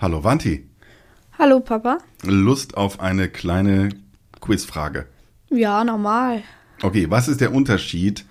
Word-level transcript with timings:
Hallo 0.00 0.24
Wanti. 0.24 0.66
Hallo 1.38 1.60
Papa. 1.60 1.98
Lust 2.22 2.74
auf 2.74 3.00
eine 3.00 3.28
kleine 3.28 3.90
Quizfrage. 4.40 5.04
Ja, 5.50 5.84
normal. 5.84 6.42
Okay, 6.80 7.10
was 7.10 7.28
ist 7.28 7.42
der 7.42 7.52
Unterschied, 7.52 8.24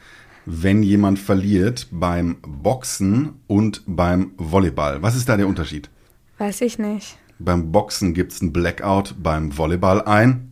wenn 0.48 0.82
jemand 0.82 1.20
verliert 1.20 1.86
beim 1.92 2.38
Boxen 2.42 3.40
und 3.46 3.84
beim 3.86 4.32
Volleyball? 4.38 5.04
Was 5.04 5.16
ist 5.16 5.30
da 5.30 5.38
der 5.38 5.48
Unterschied? 5.48 5.92
Weiß 6.40 6.62
ich 6.62 6.80
nicht. 6.80 7.20
Beim 7.38 7.72
Boxen 7.72 8.16
gibt 8.16 8.32
es 8.32 8.42
ein 8.42 8.52
Blackout, 8.52 9.14
beim 9.22 9.56
Volleyball 9.56 10.02
ein 10.02 10.52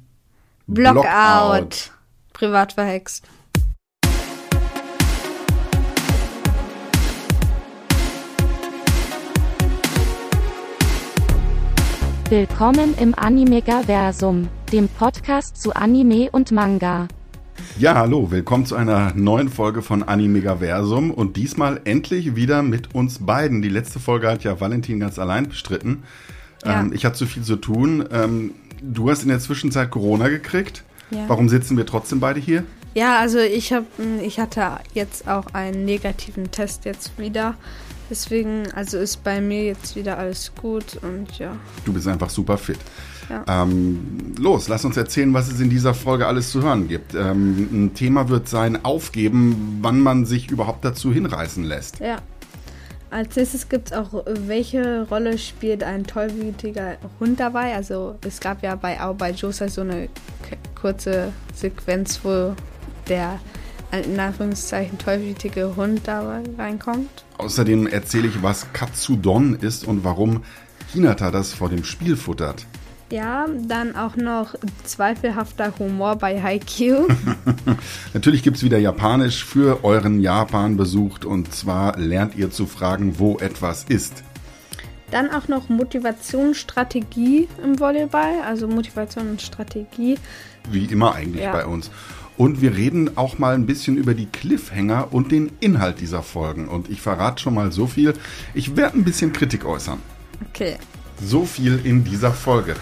Blockout. 0.67 1.01
Blockout. 1.01 1.91
Privat 2.33 2.73
verhext. 2.73 3.27
Willkommen 12.29 12.93
im 12.99 13.15
Animegaversum, 13.17 14.49
dem 14.73 14.89
Podcast 14.89 15.61
zu 15.61 15.73
Anime 15.73 16.29
und 16.29 16.51
Manga. 16.51 17.07
Ja, 17.79 17.95
hallo, 17.95 18.29
willkommen 18.29 18.65
zu 18.65 18.75
einer 18.75 19.13
neuen 19.15 19.47
Folge 19.47 19.81
von 19.81 20.03
Animegaversum 20.03 21.11
und 21.11 21.37
diesmal 21.37 21.79
endlich 21.85 22.35
wieder 22.35 22.63
mit 22.63 22.93
uns 22.93 23.19
beiden. 23.25 23.61
Die 23.61 23.69
letzte 23.69 24.01
Folge 24.01 24.29
hat 24.29 24.43
ja 24.43 24.59
Valentin 24.59 24.99
ganz 24.99 25.17
allein 25.19 25.47
bestritten. 25.47 26.03
Ja. 26.65 26.81
Ähm, 26.81 26.91
ich 26.91 27.05
hatte 27.05 27.15
zu 27.15 27.27
viel 27.27 27.43
zu 27.43 27.55
tun. 27.55 28.03
Ähm, 28.11 28.51
du 28.81 29.09
hast 29.09 29.23
in 29.23 29.29
der 29.29 29.39
Zwischenzeit 29.39 29.89
Corona 29.89 30.27
gekriegt. 30.27 30.83
Ja. 31.11 31.29
Warum 31.29 31.47
sitzen 31.47 31.77
wir 31.77 31.85
trotzdem 31.85 32.19
beide 32.19 32.41
hier? 32.41 32.65
Ja, 32.93 33.19
also 33.19 33.39
ich 33.39 33.71
habe, 33.71 33.85
ich 34.21 34.37
hatte 34.37 34.79
jetzt 34.93 35.29
auch 35.29 35.45
einen 35.53 35.85
negativen 35.85 36.51
Test 36.51 36.83
jetzt 36.83 37.17
wieder. 37.17 37.55
Deswegen, 38.09 38.71
also 38.73 38.97
ist 38.97 39.23
bei 39.23 39.41
mir 39.41 39.65
jetzt 39.65 39.95
wieder 39.95 40.17
alles 40.17 40.51
gut 40.59 40.97
und 41.01 41.39
ja. 41.39 41.55
Du 41.85 41.93
bist 41.93 42.07
einfach 42.07 42.29
super 42.29 42.57
fit. 42.57 42.79
Ja. 43.29 43.63
Ähm, 43.63 44.35
los, 44.39 44.69
lass 44.69 44.85
uns 44.85 44.95
erzählen, 44.95 45.33
was 45.33 45.51
es 45.51 45.59
in 45.59 45.69
dieser 45.69 45.93
Folge 45.93 46.27
alles 46.27 46.51
zu 46.51 46.61
hören 46.61 46.87
gibt. 46.87 47.13
Ähm, 47.13 47.67
ein 47.71 47.93
Thema 47.93 48.29
wird 48.29 48.47
sein, 48.47 48.85
aufgeben, 48.85 49.79
wann 49.81 49.99
man 49.99 50.25
sich 50.25 50.49
überhaupt 50.49 50.85
dazu 50.85 51.11
hinreißen 51.11 51.63
lässt. 51.63 51.99
Ja. 51.99 52.17
Als 53.09 53.35
nächstes 53.37 53.69
gibt 53.69 53.91
es 53.91 53.97
auch, 53.97 54.25
welche 54.25 55.07
Rolle 55.09 55.37
spielt 55.37 55.81
ein 55.81 56.05
tollwütiger 56.05 56.97
Hund 57.19 57.39
dabei? 57.39 57.73
Also 57.73 58.15
es 58.25 58.39
gab 58.39 58.63
ja 58.63 58.75
bei 58.75 59.01
auch 59.01 59.15
bei 59.15 59.31
Josa 59.31 59.69
so 59.69 59.81
eine 59.81 60.09
kurze 60.75 61.31
Sequenz, 61.53 62.19
wo 62.23 62.53
der 63.07 63.39
in 63.91 64.19
Anführungszeichen 64.19 64.97
tollwütige 64.97 65.75
Hund 65.75 66.01
da 66.05 66.41
reinkommt. 66.57 67.09
Außerdem 67.37 67.87
erzähle 67.87 68.27
ich, 68.27 68.43
was 68.43 68.71
Katsudon 68.73 69.55
ist 69.55 69.85
und 69.85 70.03
warum 70.03 70.43
Hinata 70.93 71.31
das 71.31 71.53
vor 71.53 71.69
dem 71.69 71.83
Spiel 71.83 72.15
futtert. 72.15 72.65
Ja, 73.09 73.45
dann 73.67 73.95
auch 73.95 74.17
noch 74.17 74.55
zweifelhafter 74.83 75.73
Humor 75.79 76.17
bei 76.17 76.41
Haikyuu. 76.41 77.07
Natürlich 78.13 78.43
gibt 78.43 78.57
es 78.57 78.63
wieder 78.63 78.79
Japanisch 78.79 79.45
für 79.45 79.85
euren 79.85 80.19
Japan-Besuch 80.19 81.23
und 81.23 81.53
zwar 81.53 81.97
lernt 81.97 82.35
ihr 82.35 82.51
zu 82.51 82.65
fragen, 82.65 83.17
wo 83.17 83.37
etwas 83.37 83.85
ist. 83.85 84.23
Dann 85.09 85.31
auch 85.31 85.47
noch 85.47 85.69
Motivationsstrategie 85.69 87.47
im 87.63 87.79
Volleyball, 87.79 88.41
also 88.45 88.67
Motivation 88.67 89.29
und 89.29 89.41
Strategie. 89.41 90.17
Wie 90.69 90.83
immer 90.85 91.15
eigentlich 91.15 91.43
ja. 91.43 91.53
bei 91.53 91.65
uns. 91.65 91.89
Und 92.37 92.61
wir 92.61 92.75
reden 92.75 93.17
auch 93.17 93.39
mal 93.39 93.55
ein 93.55 93.65
bisschen 93.65 93.97
über 93.97 94.13
die 94.13 94.27
Cliffhanger 94.27 95.07
und 95.11 95.31
den 95.31 95.51
Inhalt 95.59 95.99
dieser 95.99 96.21
Folgen. 96.21 96.67
Und 96.67 96.87
ich 96.89 97.01
verrate 97.01 97.41
schon 97.41 97.55
mal 97.55 97.71
so 97.71 97.87
viel. 97.87 98.13
Ich 98.53 98.75
werde 98.75 98.97
ein 98.97 99.03
bisschen 99.03 99.33
Kritik 99.33 99.65
äußern. 99.65 99.99
Okay. 100.49 100.77
So 101.19 101.45
viel 101.45 101.81
in 101.83 102.03
dieser 102.03 102.31
Folge. 102.31 102.75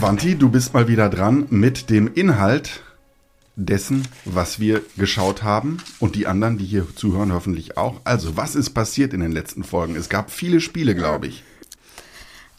Wanti, 0.00 0.34
du 0.34 0.48
bist 0.48 0.74
mal 0.74 0.88
wieder 0.88 1.08
dran 1.08 1.46
mit 1.50 1.90
dem 1.90 2.12
Inhalt 2.12 2.82
dessen, 3.54 4.02
was 4.24 4.58
wir 4.58 4.82
geschaut 4.96 5.44
haben 5.44 5.78
und 6.00 6.16
die 6.16 6.26
anderen, 6.26 6.58
die 6.58 6.64
hier 6.64 6.88
zuhören, 6.96 7.32
hoffentlich 7.32 7.76
auch. 7.76 8.00
Also, 8.02 8.36
was 8.36 8.56
ist 8.56 8.70
passiert 8.70 9.12
in 9.12 9.20
den 9.20 9.30
letzten 9.30 9.62
Folgen? 9.62 9.94
Es 9.94 10.08
gab 10.08 10.32
viele 10.32 10.60
Spiele, 10.60 10.96
glaube 10.96 11.28
ich. 11.28 11.44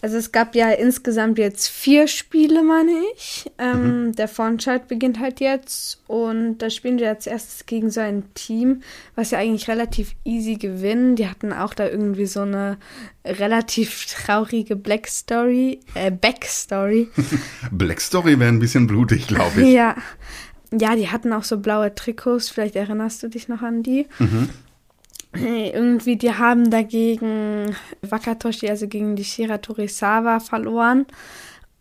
Also 0.06 0.18
es 0.18 0.32
gab 0.32 0.54
ja 0.54 0.70
insgesamt 0.70 1.40
jetzt 1.40 1.68
vier 1.68 2.08
Spiele, 2.08 2.62
meine 2.62 2.92
ich. 3.16 3.52
Ähm, 3.58 4.04
mhm. 4.04 4.12
Der 4.12 4.28
Vorentscheid 4.28 4.88
beginnt 4.88 5.20
halt 5.20 5.40
jetzt 5.40 6.00
und 6.06 6.60
da 6.60 6.70
spielen 6.70 7.00
wir 7.00 7.08
jetzt 7.08 7.26
erstes 7.26 7.66
gegen 7.66 7.90
so 7.90 8.02
ein 8.02 8.24
Team, 8.36 8.84
was 9.16 9.32
ja 9.32 9.40
eigentlich 9.40 9.68
relativ 9.68 10.14
easy 10.24 10.58
gewinnen. 10.58 11.16
Die 11.16 11.28
hatten 11.28 11.52
auch 11.52 11.74
da 11.74 11.88
irgendwie 11.88 12.28
so 12.28 12.42
eine 12.42 12.78
relativ 13.26 14.06
traurige 14.06 14.76
Black 14.76 15.08
Story, 15.08 15.80
äh, 15.96 16.12
Backstory. 16.12 17.10
Black 17.72 18.00
Story 18.00 18.40
wäre 18.40 18.52
ein 18.52 18.60
bisschen 18.60 18.86
blutig, 18.86 19.26
glaube 19.26 19.64
ich. 19.64 19.70
ja. 19.74 19.96
Ja, 20.72 20.96
die 20.96 21.10
hatten 21.10 21.34
auch 21.34 21.44
so 21.44 21.58
blaue 21.58 21.96
Trikots, 21.96 22.50
vielleicht 22.50 22.76
erinnerst 22.76 23.24
du 23.24 23.28
dich 23.28 23.48
noch 23.48 23.64
an 23.64 23.82
die. 23.82 24.06
Mhm 24.20 24.50
irgendwie, 25.74 26.16
die 26.18 26.34
haben 26.34 26.70
dagegen 26.70 27.76
Wakatoshi, 28.02 28.70
also 28.70 28.88
gegen 28.88 29.16
die 29.16 29.26
Shira 29.26 29.58
Torisawa 29.58 30.40
verloren. 30.40 31.06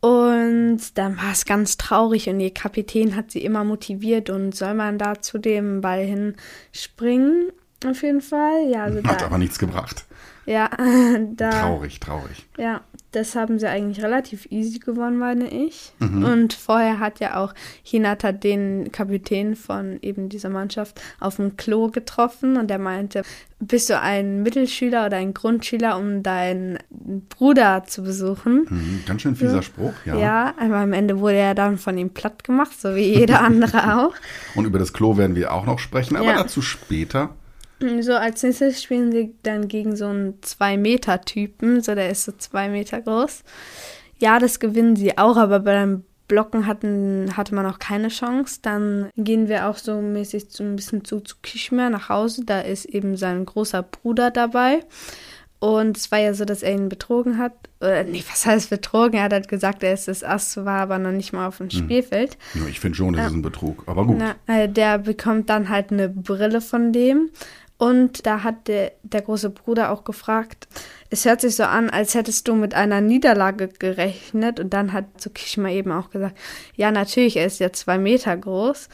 Und 0.00 0.98
dann 0.98 1.16
war 1.16 1.32
es 1.32 1.46
ganz 1.46 1.78
traurig 1.78 2.28
und 2.28 2.38
ihr 2.38 2.52
Kapitän 2.52 3.16
hat 3.16 3.30
sie 3.30 3.42
immer 3.42 3.64
motiviert 3.64 4.28
und 4.28 4.54
soll 4.54 4.74
man 4.74 4.98
da 4.98 5.22
zu 5.22 5.38
dem 5.38 5.80
Ball 5.80 6.04
hinspringen? 6.04 7.50
Auf 7.86 8.02
jeden 8.02 8.20
Fall. 8.20 8.68
Ja, 8.70 8.84
also 8.84 9.02
hat 9.02 9.22
da, 9.22 9.26
aber 9.26 9.38
nichts 9.38 9.58
gebracht. 9.58 10.04
Ja, 10.44 10.68
da. 11.30 11.50
Traurig, 11.50 12.00
traurig. 12.00 12.46
Ja, 12.58 12.82
das 13.14 13.34
haben 13.36 13.58
sie 13.58 13.68
eigentlich 13.68 14.04
relativ 14.04 14.46
easy 14.50 14.78
gewonnen, 14.78 15.18
meine 15.18 15.48
ich. 15.48 15.92
Mhm. 15.98 16.24
Und 16.24 16.52
vorher 16.52 16.98
hat 16.98 17.20
ja 17.20 17.36
auch 17.36 17.54
Hinata 17.82 18.32
den 18.32 18.90
Kapitän 18.92 19.54
von 19.54 19.98
eben 20.02 20.28
dieser 20.28 20.48
Mannschaft 20.48 21.00
auf 21.20 21.36
dem 21.36 21.56
Klo 21.56 21.88
getroffen 21.88 22.56
und 22.56 22.68
der 22.68 22.78
meinte, 22.78 23.22
bist 23.60 23.88
du 23.88 23.98
ein 23.98 24.42
Mittelschüler 24.42 25.06
oder 25.06 25.16
ein 25.16 25.32
Grundschüler, 25.32 25.96
um 25.96 26.22
deinen 26.22 26.78
Bruder 26.90 27.84
zu 27.86 28.02
besuchen? 28.02 28.66
Mhm, 28.68 29.02
ganz 29.06 29.22
schön 29.22 29.36
fieser 29.36 29.56
so. 29.56 29.62
Spruch, 29.62 29.94
ja. 30.04 30.18
Ja, 30.18 30.54
aber 30.58 30.76
am 30.76 30.92
Ende 30.92 31.20
wurde 31.20 31.36
er 31.36 31.54
dann 31.54 31.78
von 31.78 31.96
ihm 31.96 32.10
platt 32.10 32.44
gemacht, 32.44 32.78
so 32.78 32.94
wie 32.94 33.14
jeder 33.14 33.40
andere 33.42 33.96
auch. 33.98 34.14
Und 34.54 34.64
über 34.66 34.78
das 34.78 34.92
Klo 34.92 35.16
werden 35.16 35.36
wir 35.36 35.52
auch 35.52 35.66
noch 35.66 35.78
sprechen, 35.78 36.16
aber 36.16 36.26
ja. 36.26 36.36
dazu 36.42 36.62
später. 36.62 37.30
So, 38.02 38.14
als 38.14 38.42
nächstes 38.42 38.82
spielen 38.82 39.12
sie 39.12 39.34
dann 39.42 39.68
gegen 39.68 39.96
so 39.96 40.06
einen 40.06 40.40
2-Meter-Typen. 40.40 41.80
So, 41.82 41.94
der 41.94 42.10
ist 42.10 42.24
so 42.24 42.32
2 42.32 42.68
Meter 42.68 43.00
groß. 43.00 43.42
Ja, 44.18 44.38
das 44.38 44.60
gewinnen 44.60 44.96
sie 44.96 45.18
auch, 45.18 45.36
aber 45.36 45.60
beim 45.60 46.04
Blocken 46.28 46.66
hatten, 46.66 47.36
hatte 47.36 47.54
man 47.54 47.66
auch 47.66 47.78
keine 47.78 48.08
Chance. 48.08 48.60
Dann 48.62 49.10
gehen 49.16 49.48
wir 49.48 49.68
auch 49.68 49.76
so 49.76 50.00
mäßig 50.00 50.46
so 50.48 50.64
ein 50.64 50.76
bisschen 50.76 51.04
zu, 51.04 51.20
zu 51.20 51.36
Kishmer 51.42 51.90
nach 51.90 52.08
Hause. 52.08 52.44
Da 52.44 52.60
ist 52.60 52.86
eben 52.86 53.16
sein 53.16 53.44
großer 53.44 53.82
Bruder 53.82 54.30
dabei. 54.30 54.80
Und 55.64 55.96
es 55.96 56.10
war 56.12 56.18
ja 56.18 56.34
so, 56.34 56.44
dass 56.44 56.62
er 56.62 56.74
ihn 56.74 56.90
betrogen 56.90 57.38
hat. 57.38 57.52
Äh, 57.80 58.04
nee, 58.04 58.22
was 58.28 58.44
heißt 58.44 58.68
betrogen? 58.68 59.14
Er 59.14 59.24
hat 59.24 59.32
halt 59.32 59.48
gesagt, 59.48 59.82
er 59.82 59.94
ist 59.94 60.08
das 60.08 60.22
Ass, 60.22 60.58
war 60.58 60.80
aber 60.80 60.98
noch 60.98 61.10
nicht 61.10 61.32
mal 61.32 61.46
auf 61.46 61.56
dem 61.56 61.70
hm. 61.70 61.78
Spielfeld. 61.78 62.36
Ja, 62.54 62.66
ich 62.68 62.80
finde 62.80 62.96
schon, 62.96 63.14
das 63.14 63.24
äh, 63.24 63.26
ist 63.28 63.32
ein 63.32 63.40
Betrug, 63.42 63.84
aber 63.86 64.04
gut. 64.04 64.18
Na, 64.18 64.34
äh, 64.46 64.68
der 64.68 64.98
bekommt 64.98 65.48
dann 65.48 65.70
halt 65.70 65.90
eine 65.90 66.10
Brille 66.10 66.60
von 66.60 66.92
dem. 66.92 67.30
Und 67.76 68.26
da 68.26 68.44
hat 68.44 68.68
der, 68.68 68.92
der 69.02 69.22
große 69.22 69.50
Bruder 69.50 69.90
auch 69.90 70.04
gefragt, 70.04 70.68
es 71.10 71.24
hört 71.24 71.40
sich 71.40 71.56
so 71.56 71.64
an, 71.64 71.90
als 71.90 72.14
hättest 72.14 72.46
du 72.46 72.54
mit 72.54 72.74
einer 72.74 73.00
Niederlage 73.00 73.68
gerechnet. 73.68 74.60
Und 74.60 74.70
dann 74.70 74.92
hat 74.92 75.06
Tsukishima 75.18 75.70
eben 75.70 75.90
auch 75.92 76.10
gesagt, 76.10 76.38
ja, 76.76 76.90
natürlich, 76.90 77.36
er 77.36 77.46
ist 77.46 77.60
ja 77.60 77.72
zwei 77.72 77.98
Meter 77.98 78.36
groß. 78.36 78.88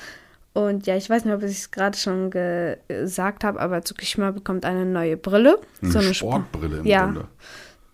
Und 0.53 0.87
ja, 0.87 0.97
ich 0.97 1.09
weiß 1.09 1.25
nicht, 1.25 1.35
ob 1.35 1.43
ich 1.43 1.53
es 1.53 1.71
gerade 1.71 1.97
schon 1.97 2.31
gesagt 2.31 3.45
habe, 3.45 3.61
aber 3.61 3.83
Tsukishima 3.83 4.33
bekommt 4.33 4.65
eine 4.65 4.85
neue 4.85 5.17
Brille. 5.17 5.61
Eine 5.83 5.93
so 5.93 5.99
eine 5.99 6.15
Sportbrille 6.15 6.79
im 6.79 6.87
ja. 6.87 7.05
Grunde. 7.05 7.29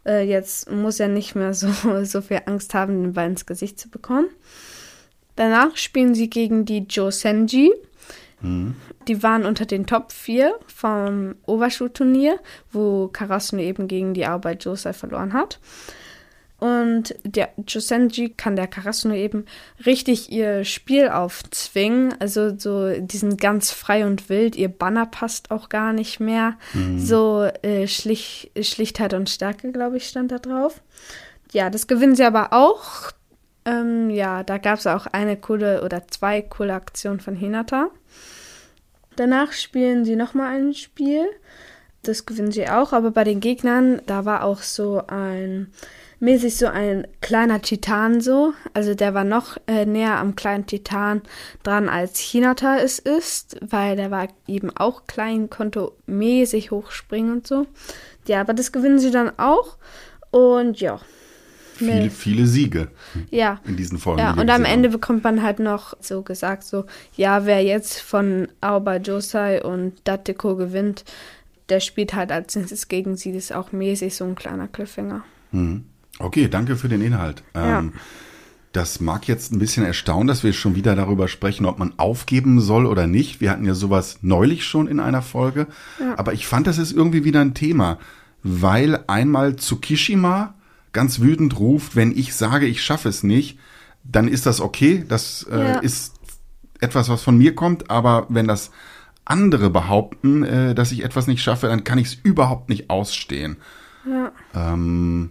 Äh, 0.06 0.22
jetzt 0.26 0.70
muss 0.70 1.00
er 1.00 1.08
nicht 1.08 1.34
mehr 1.34 1.52
so, 1.52 1.68
so 2.04 2.22
viel 2.22 2.40
Angst 2.46 2.74
haben, 2.74 3.02
den 3.02 3.12
Ball 3.12 3.28
ins 3.28 3.44
Gesicht 3.44 3.78
zu 3.78 3.90
bekommen. 3.90 4.28
Danach 5.34 5.76
spielen 5.76 6.14
sie 6.14 6.30
gegen 6.30 6.64
die 6.64 6.86
Josenji. 6.88 7.72
Mhm. 8.46 8.74
Die 9.08 9.22
waren 9.22 9.44
unter 9.44 9.66
den 9.66 9.86
Top 9.86 10.12
4 10.12 10.54
vom 10.66 11.36
Overshoot-Turnier, 11.46 12.38
wo 12.72 13.08
Karasuno 13.08 13.62
eben 13.62 13.88
gegen 13.88 14.14
die 14.14 14.26
Arbeit 14.26 14.64
Josei 14.64 14.92
verloren 14.92 15.32
hat. 15.32 15.60
Und 16.58 17.14
der 17.22 17.50
Josenji 17.68 18.30
kann 18.30 18.56
der 18.56 18.66
Karasuno 18.66 19.14
eben 19.14 19.44
richtig 19.84 20.32
ihr 20.32 20.64
Spiel 20.64 21.10
aufzwingen. 21.10 22.14
Also 22.18 22.56
so, 22.56 22.98
die 22.98 23.18
sind 23.18 23.38
ganz 23.38 23.72
frei 23.72 24.06
und 24.06 24.30
wild. 24.30 24.56
Ihr 24.56 24.68
Banner 24.68 25.04
passt 25.04 25.50
auch 25.50 25.68
gar 25.68 25.92
nicht 25.92 26.18
mehr. 26.18 26.54
Mhm. 26.72 26.98
So 26.98 27.44
äh, 27.62 27.86
Schlicht, 27.86 28.50
Schlichtheit 28.64 29.12
und 29.12 29.28
Stärke, 29.28 29.70
glaube 29.70 29.98
ich, 29.98 30.08
stand 30.08 30.32
da 30.32 30.38
drauf. 30.38 30.80
Ja, 31.52 31.68
das 31.68 31.86
gewinnen 31.86 32.16
sie 32.16 32.24
aber 32.24 32.52
auch. 32.54 33.12
Ähm, 33.66 34.08
ja, 34.08 34.42
da 34.42 34.56
gab 34.56 34.78
es 34.78 34.86
auch 34.86 35.06
eine 35.06 35.36
coole 35.36 35.84
oder 35.84 36.08
zwei 36.08 36.40
coole 36.40 36.72
Aktionen 36.72 37.20
von 37.20 37.36
Hinata. 37.36 37.90
Danach 39.16 39.52
spielen 39.52 40.04
sie 40.04 40.16
nochmal 40.16 40.56
ein 40.56 40.74
Spiel. 40.74 41.26
Das 42.02 42.26
gewinnen 42.26 42.52
sie 42.52 42.68
auch, 42.68 42.92
aber 42.92 43.10
bei 43.10 43.24
den 43.24 43.40
Gegnern, 43.40 44.00
da 44.06 44.24
war 44.24 44.44
auch 44.44 44.60
so 44.62 45.02
ein, 45.08 45.72
mäßig 46.20 46.56
so 46.56 46.66
ein 46.66 47.06
kleiner 47.20 47.60
Titan 47.60 48.20
so. 48.20 48.52
Also 48.74 48.94
der 48.94 49.12
war 49.14 49.24
noch 49.24 49.56
äh, 49.66 49.86
näher 49.86 50.16
am 50.18 50.36
kleinen 50.36 50.66
Titan 50.66 51.22
dran, 51.64 51.88
als 51.88 52.20
Hinata 52.20 52.78
es 52.78 52.98
ist, 53.00 53.56
weil 53.60 53.96
der 53.96 54.10
war 54.10 54.28
eben 54.46 54.70
auch 54.76 55.06
klein, 55.06 55.50
konnte 55.50 55.90
mäßig 56.06 56.70
hochspringen 56.70 57.32
und 57.32 57.46
so. 57.46 57.66
Ja, 58.28 58.40
aber 58.40 58.54
das 58.54 58.70
gewinnen 58.70 58.98
sie 58.98 59.10
dann 59.10 59.36
auch. 59.38 59.76
Und 60.30 60.80
ja, 60.80 61.00
Viele, 61.76 62.10
viele 62.10 62.46
Siege 62.46 62.88
ja. 63.30 63.60
in 63.66 63.76
diesen 63.76 63.98
Folgen. 63.98 64.20
Ja, 64.20 64.32
die 64.32 64.40
und 64.40 64.50
am 64.50 64.64
Ende 64.64 64.88
haben. 64.88 64.94
bekommt 64.94 65.24
man 65.24 65.42
halt 65.42 65.58
noch 65.58 65.94
so 66.00 66.22
gesagt, 66.22 66.64
so, 66.64 66.84
ja, 67.16 67.46
wer 67.46 67.62
jetzt 67.62 68.00
von 68.00 68.48
Aoba 68.60 68.96
Josai 68.96 69.62
und 69.62 69.94
Dateko 70.04 70.56
gewinnt, 70.56 71.04
der 71.68 71.80
spielt 71.80 72.14
halt 72.14 72.32
als 72.32 72.56
nächstes 72.56 72.88
gegen 72.88 73.16
sie. 73.16 73.32
Das 73.32 73.44
ist 73.44 73.52
auch 73.54 73.72
mäßig 73.72 74.14
so 74.14 74.24
ein 74.24 74.34
kleiner 74.34 74.68
Cliffhanger. 74.68 75.24
Okay, 76.18 76.48
danke 76.48 76.76
für 76.76 76.88
den 76.88 77.02
Inhalt. 77.02 77.42
Ja. 77.54 77.80
Ähm, 77.80 77.92
das 78.72 79.00
mag 79.00 79.26
jetzt 79.26 79.52
ein 79.52 79.58
bisschen 79.58 79.86
erstaunen, 79.86 80.26
dass 80.26 80.44
wir 80.44 80.52
schon 80.52 80.74
wieder 80.74 80.94
darüber 80.94 81.28
sprechen, 81.28 81.64
ob 81.64 81.78
man 81.78 81.94
aufgeben 81.96 82.60
soll 82.60 82.84
oder 82.84 83.06
nicht. 83.06 83.40
Wir 83.40 83.50
hatten 83.50 83.64
ja 83.64 83.72
sowas 83.72 84.18
neulich 84.20 84.66
schon 84.66 84.86
in 84.86 85.00
einer 85.00 85.22
Folge. 85.22 85.66
Aber 86.16 86.34
ich 86.34 86.46
fand, 86.46 86.66
das 86.66 86.76
ist 86.76 86.92
irgendwie 86.92 87.24
wieder 87.24 87.40
ein 87.40 87.54
Thema, 87.54 87.98
weil 88.42 89.02
einmal 89.06 89.56
Tsukishima 89.56 90.55
ganz 90.96 91.20
wütend 91.20 91.58
ruft, 91.60 91.94
wenn 91.94 92.10
ich 92.16 92.34
sage, 92.34 92.66
ich 92.66 92.82
schaffe 92.82 93.08
es 93.08 93.22
nicht, 93.22 93.58
dann 94.02 94.26
ist 94.26 94.46
das 94.46 94.60
okay. 94.60 95.04
Das 95.08 95.46
äh, 95.50 95.56
Ja. 95.58 95.78
ist 95.78 96.14
etwas, 96.80 97.08
was 97.08 97.22
von 97.22 97.38
mir 97.38 97.54
kommt. 97.54 97.90
Aber 97.90 98.26
wenn 98.28 98.48
das 98.48 98.70
andere 99.24 99.70
behaupten, 99.70 100.42
äh, 100.42 100.74
dass 100.74 100.90
ich 100.92 101.04
etwas 101.04 101.26
nicht 101.26 101.42
schaffe, 101.42 101.68
dann 101.68 101.84
kann 101.84 101.98
ich 101.98 102.06
es 102.08 102.14
überhaupt 102.14 102.68
nicht 102.68 102.90
ausstehen. 102.90 103.56
Ja. 104.08 104.32
Ähm, 104.54 105.30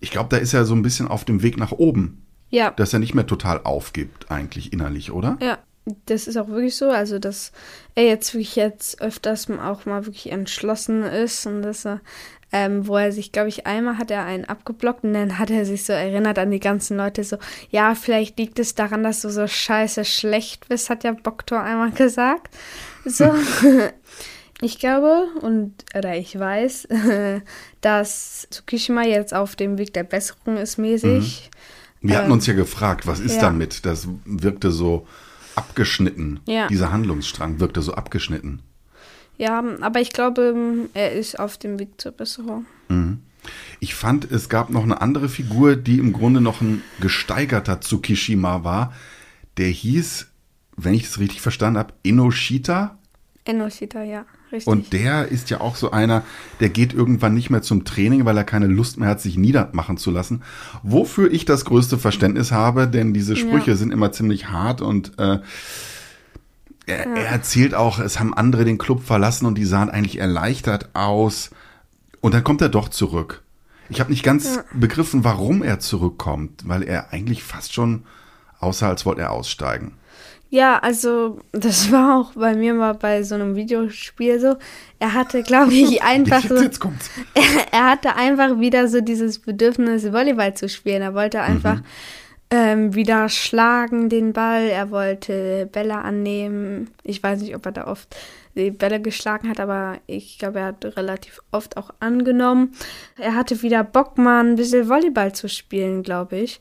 ich 0.00 0.10
glaube, 0.10 0.28
da 0.30 0.36
ist 0.36 0.54
er 0.54 0.64
so 0.64 0.74
ein 0.74 0.82
bisschen 0.82 1.08
auf 1.08 1.24
dem 1.24 1.42
Weg 1.42 1.58
nach 1.58 1.72
oben, 1.72 2.22
Ja. 2.50 2.70
dass 2.70 2.92
er 2.92 2.98
nicht 3.00 3.14
mehr 3.14 3.26
total 3.26 3.60
aufgibt, 3.64 4.30
eigentlich 4.30 4.72
innerlich, 4.72 5.10
oder? 5.10 5.36
Ja, 5.42 5.58
das 6.06 6.26
ist 6.26 6.36
auch 6.36 6.48
wirklich 6.48 6.76
so. 6.76 6.90
Also, 6.90 7.18
dass 7.18 7.52
er 7.94 8.04
jetzt 8.04 8.34
wirklich 8.34 8.56
jetzt 8.56 9.00
öfters 9.00 9.48
auch 9.50 9.84
mal 9.86 10.06
wirklich 10.06 10.30
entschlossen 10.32 11.02
ist 11.02 11.46
und 11.46 11.62
dass 11.62 11.84
er, 11.86 12.00
ähm, 12.52 12.86
wo 12.86 12.96
er 12.96 13.12
sich, 13.12 13.32
glaube 13.32 13.48
ich, 13.48 13.66
einmal 13.66 13.98
hat 13.98 14.10
er 14.10 14.24
einen 14.24 14.44
abgeblockt 14.46 15.04
und 15.04 15.14
dann 15.14 15.38
hat 15.38 15.50
er 15.50 15.64
sich 15.66 15.84
so 15.84 15.92
erinnert 15.92 16.38
an 16.38 16.50
die 16.50 16.60
ganzen 16.60 16.96
Leute 16.96 17.22
so, 17.24 17.36
ja, 17.70 17.94
vielleicht 17.94 18.38
liegt 18.38 18.58
es 18.58 18.74
daran, 18.74 19.02
dass 19.02 19.20
du 19.22 19.30
so 19.30 19.46
scheiße 19.46 20.04
schlecht 20.04 20.68
bist, 20.68 20.88
hat 20.90 21.04
ja 21.04 21.12
Boktor 21.12 21.60
einmal 21.60 21.90
gesagt. 21.90 22.54
So. 23.04 23.34
Ich 24.60 24.80
glaube 24.80 25.28
und 25.40 25.72
oder 25.94 26.16
ich 26.16 26.36
weiß, 26.36 26.88
dass 27.80 28.48
Tsukishima 28.50 29.04
jetzt 29.04 29.32
auf 29.32 29.54
dem 29.54 29.78
Weg 29.78 29.94
der 29.94 30.02
Besserung 30.02 30.56
ist 30.56 30.78
mäßig. 30.78 31.50
Wir 32.00 32.16
hatten 32.16 32.26
Ähm, 32.26 32.32
uns 32.32 32.46
ja 32.46 32.54
gefragt, 32.54 33.06
was 33.06 33.20
ist 33.20 33.36
ja. 33.36 33.42
damit? 33.42 33.86
Das 33.86 34.08
wirkte 34.24 34.72
so 34.72 35.06
abgeschnitten. 35.58 36.40
Ja. 36.46 36.68
Dieser 36.68 36.90
Handlungsstrang 36.92 37.60
wirkte 37.60 37.82
so 37.82 37.92
abgeschnitten. 37.94 38.62
Ja, 39.36 39.62
aber 39.80 40.00
ich 40.00 40.12
glaube, 40.12 40.88
er 40.94 41.12
ist 41.12 41.38
auf 41.38 41.58
dem 41.58 41.78
Weg 41.78 42.00
zur 42.00 42.12
Besserung. 42.12 42.64
Ich 43.80 43.94
fand, 43.94 44.30
es 44.30 44.48
gab 44.48 44.70
noch 44.70 44.82
eine 44.82 45.00
andere 45.00 45.28
Figur, 45.28 45.76
die 45.76 45.98
im 45.98 46.12
Grunde 46.12 46.40
noch 46.40 46.60
ein 46.60 46.82
gesteigerter 47.00 47.80
Tsukishima 47.80 48.64
war. 48.64 48.92
Der 49.56 49.68
hieß, 49.68 50.28
wenn 50.76 50.94
ich 50.94 51.04
es 51.04 51.18
richtig 51.18 51.40
verstanden 51.40 51.78
habe, 51.78 51.94
Inoshita. 52.02 52.98
Enoshita, 53.44 54.02
ja, 54.02 54.24
richtig. 54.52 54.66
Und 54.66 54.92
der 54.92 55.28
ist 55.28 55.50
ja 55.50 55.60
auch 55.60 55.76
so 55.76 55.90
einer, 55.90 56.22
der 56.60 56.68
geht 56.68 56.92
irgendwann 56.92 57.34
nicht 57.34 57.50
mehr 57.50 57.62
zum 57.62 57.84
Training, 57.84 58.24
weil 58.24 58.36
er 58.36 58.44
keine 58.44 58.66
Lust 58.66 58.98
mehr 58.98 59.08
hat, 59.08 59.20
sich 59.20 59.36
niedermachen 59.36 59.96
zu 59.96 60.10
lassen. 60.10 60.42
Wofür 60.82 61.30
ich 61.32 61.44
das 61.44 61.64
größte 61.64 61.98
Verständnis 61.98 62.52
habe, 62.52 62.88
denn 62.88 63.14
diese 63.14 63.36
Sprüche 63.36 63.70
Ja. 63.72 63.76
sind 63.76 63.92
immer 63.92 64.12
ziemlich 64.12 64.48
hart 64.50 64.80
und 64.80 65.18
äh, 65.18 65.38
er, 66.86 67.06
er 67.06 67.26
erzählt 67.28 67.74
auch, 67.74 67.98
es 67.98 68.18
haben 68.18 68.32
andere 68.32 68.64
den 68.64 68.78
Club 68.78 69.02
verlassen 69.02 69.46
und 69.46 69.56
die 69.56 69.64
sahen 69.66 69.90
eigentlich 69.90 70.18
erleichtert 70.18 70.90
aus. 70.94 71.50
Und 72.20 72.34
dann 72.34 72.42
kommt 72.44 72.62
er 72.62 72.68
doch 72.70 72.88
zurück. 72.88 73.42
Ich 73.90 74.00
habe 74.00 74.10
nicht 74.10 74.22
ganz 74.22 74.60
begriffen, 74.74 75.24
warum 75.24 75.62
er 75.62 75.80
zurückkommt, 75.80 76.66
weil 76.66 76.82
er 76.82 77.12
eigentlich 77.12 77.42
fast 77.42 77.72
schon 77.74 78.04
aussah, 78.58 78.88
als 78.88 79.06
wollte 79.06 79.22
er 79.22 79.30
aussteigen. 79.32 79.92
Ja, 80.50 80.78
also 80.78 81.40
das 81.52 81.92
war 81.92 82.20
auch 82.20 82.32
bei 82.32 82.54
mir 82.54 82.72
mal 82.72 82.94
bei 82.94 83.22
so 83.22 83.34
einem 83.34 83.54
Videospiel 83.54 84.40
so. 84.40 84.56
Er 84.98 85.12
hatte, 85.12 85.42
glaube 85.42 85.74
ich, 85.74 86.02
einfach 86.02 86.42
so, 86.42 86.56
jetzt 86.56 86.80
kommt's. 86.80 87.10
er 87.72 87.84
hatte 87.84 88.16
einfach 88.16 88.58
wieder 88.58 88.88
so 88.88 89.00
dieses 89.00 89.38
Bedürfnis, 89.40 90.10
Volleyball 90.10 90.54
zu 90.54 90.68
spielen. 90.68 91.02
Er 91.02 91.14
wollte 91.14 91.42
einfach 91.42 91.82
ähm, 92.50 92.94
wieder 92.94 93.28
schlagen 93.28 94.08
den 94.08 94.32
Ball. 94.32 94.68
Er 94.68 94.90
wollte 94.90 95.68
Bälle 95.70 95.98
annehmen. 95.98 96.90
Ich 97.02 97.22
weiß 97.22 97.40
nicht, 97.42 97.54
ob 97.54 97.66
er 97.66 97.72
da 97.72 97.86
oft 97.86 98.16
die 98.56 98.70
Bälle 98.70 99.00
geschlagen 99.00 99.48
hat, 99.48 99.60
aber 99.60 99.98
ich 100.06 100.38
glaube, 100.38 100.58
er 100.58 100.66
hat 100.66 100.84
relativ 100.96 101.40
oft 101.52 101.76
auch 101.76 101.90
angenommen. 102.00 102.72
Er 103.16 103.34
hatte 103.36 103.62
wieder 103.62 103.84
Bock, 103.84 104.18
mal 104.18 104.44
ein 104.44 104.56
bisschen 104.56 104.88
Volleyball 104.88 105.32
zu 105.32 105.48
spielen, 105.48 106.02
glaube 106.02 106.38
ich. 106.38 106.58